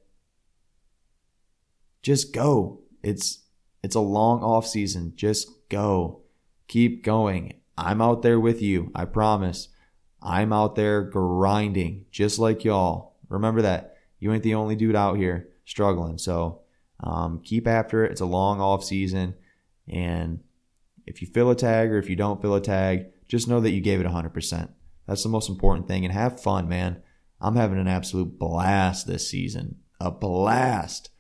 Just 2.02 2.33
go. 2.33 2.80
It's 3.02 3.40
it's 3.83 3.94
a 3.94 4.00
long 4.00 4.42
off 4.42 4.66
season. 4.66 5.12
Just 5.14 5.48
go. 5.68 6.22
Keep 6.68 7.04
going. 7.04 7.61
I'm 7.76 8.00
out 8.00 8.22
there 8.22 8.40
with 8.40 8.62
you. 8.62 8.90
I 8.94 9.04
promise. 9.04 9.68
I'm 10.22 10.52
out 10.52 10.74
there 10.74 11.02
grinding 11.02 12.07
just 12.11 12.38
like 12.38 12.64
y'all. 12.64 13.13
Remember 13.28 13.62
that. 13.62 13.96
You 14.18 14.32
ain't 14.32 14.42
the 14.42 14.54
only 14.54 14.76
dude 14.76 14.96
out 14.96 15.16
here 15.16 15.48
struggling. 15.64 16.18
So 16.18 16.62
um, 17.00 17.40
keep 17.42 17.66
after 17.66 18.04
it. 18.04 18.12
It's 18.12 18.20
a 18.20 18.26
long 18.26 18.60
off 18.60 18.84
season. 18.84 19.34
And 19.88 20.40
if 21.06 21.20
you 21.20 21.28
fill 21.28 21.50
a 21.50 21.56
tag 21.56 21.90
or 21.90 21.98
if 21.98 22.08
you 22.08 22.16
don't 22.16 22.40
fill 22.40 22.54
a 22.54 22.60
tag, 22.60 23.06
just 23.28 23.48
know 23.48 23.60
that 23.60 23.70
you 23.70 23.80
gave 23.80 24.00
it 24.00 24.06
100%. 24.06 24.70
That's 25.06 25.22
the 25.22 25.28
most 25.28 25.48
important 25.48 25.88
thing. 25.88 26.04
And 26.04 26.12
have 26.14 26.40
fun, 26.40 26.68
man. 26.68 27.02
I'm 27.40 27.56
having 27.56 27.78
an 27.78 27.88
absolute 27.88 28.38
blast 28.38 29.06
this 29.06 29.28
season. 29.28 29.76
A 30.00 30.10
blast. 30.10 31.10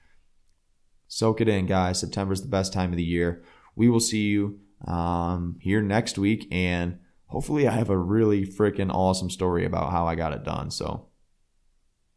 Soak 1.06 1.40
it 1.40 1.48
in, 1.48 1.66
guys. 1.66 2.00
September's 2.00 2.42
the 2.42 2.48
best 2.48 2.72
time 2.72 2.90
of 2.90 2.96
the 2.96 3.04
year. 3.04 3.44
We 3.76 3.88
will 3.88 4.00
see 4.00 4.28
you 4.28 4.60
um, 4.86 5.56
here 5.60 5.82
next 5.82 6.16
week. 6.16 6.48
And 6.50 6.98
hopefully, 7.26 7.68
I 7.68 7.72
have 7.72 7.90
a 7.90 7.98
really 7.98 8.46
freaking 8.46 8.92
awesome 8.92 9.30
story 9.30 9.64
about 9.64 9.92
how 9.92 10.06
I 10.06 10.14
got 10.14 10.32
it 10.32 10.44
done. 10.44 10.70
So 10.70 11.08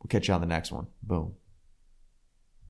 catch 0.08 0.28
you 0.28 0.34
on 0.34 0.42
the 0.42 0.48
next 0.48 0.72
one. 0.72 0.88
Boom. 1.04 1.34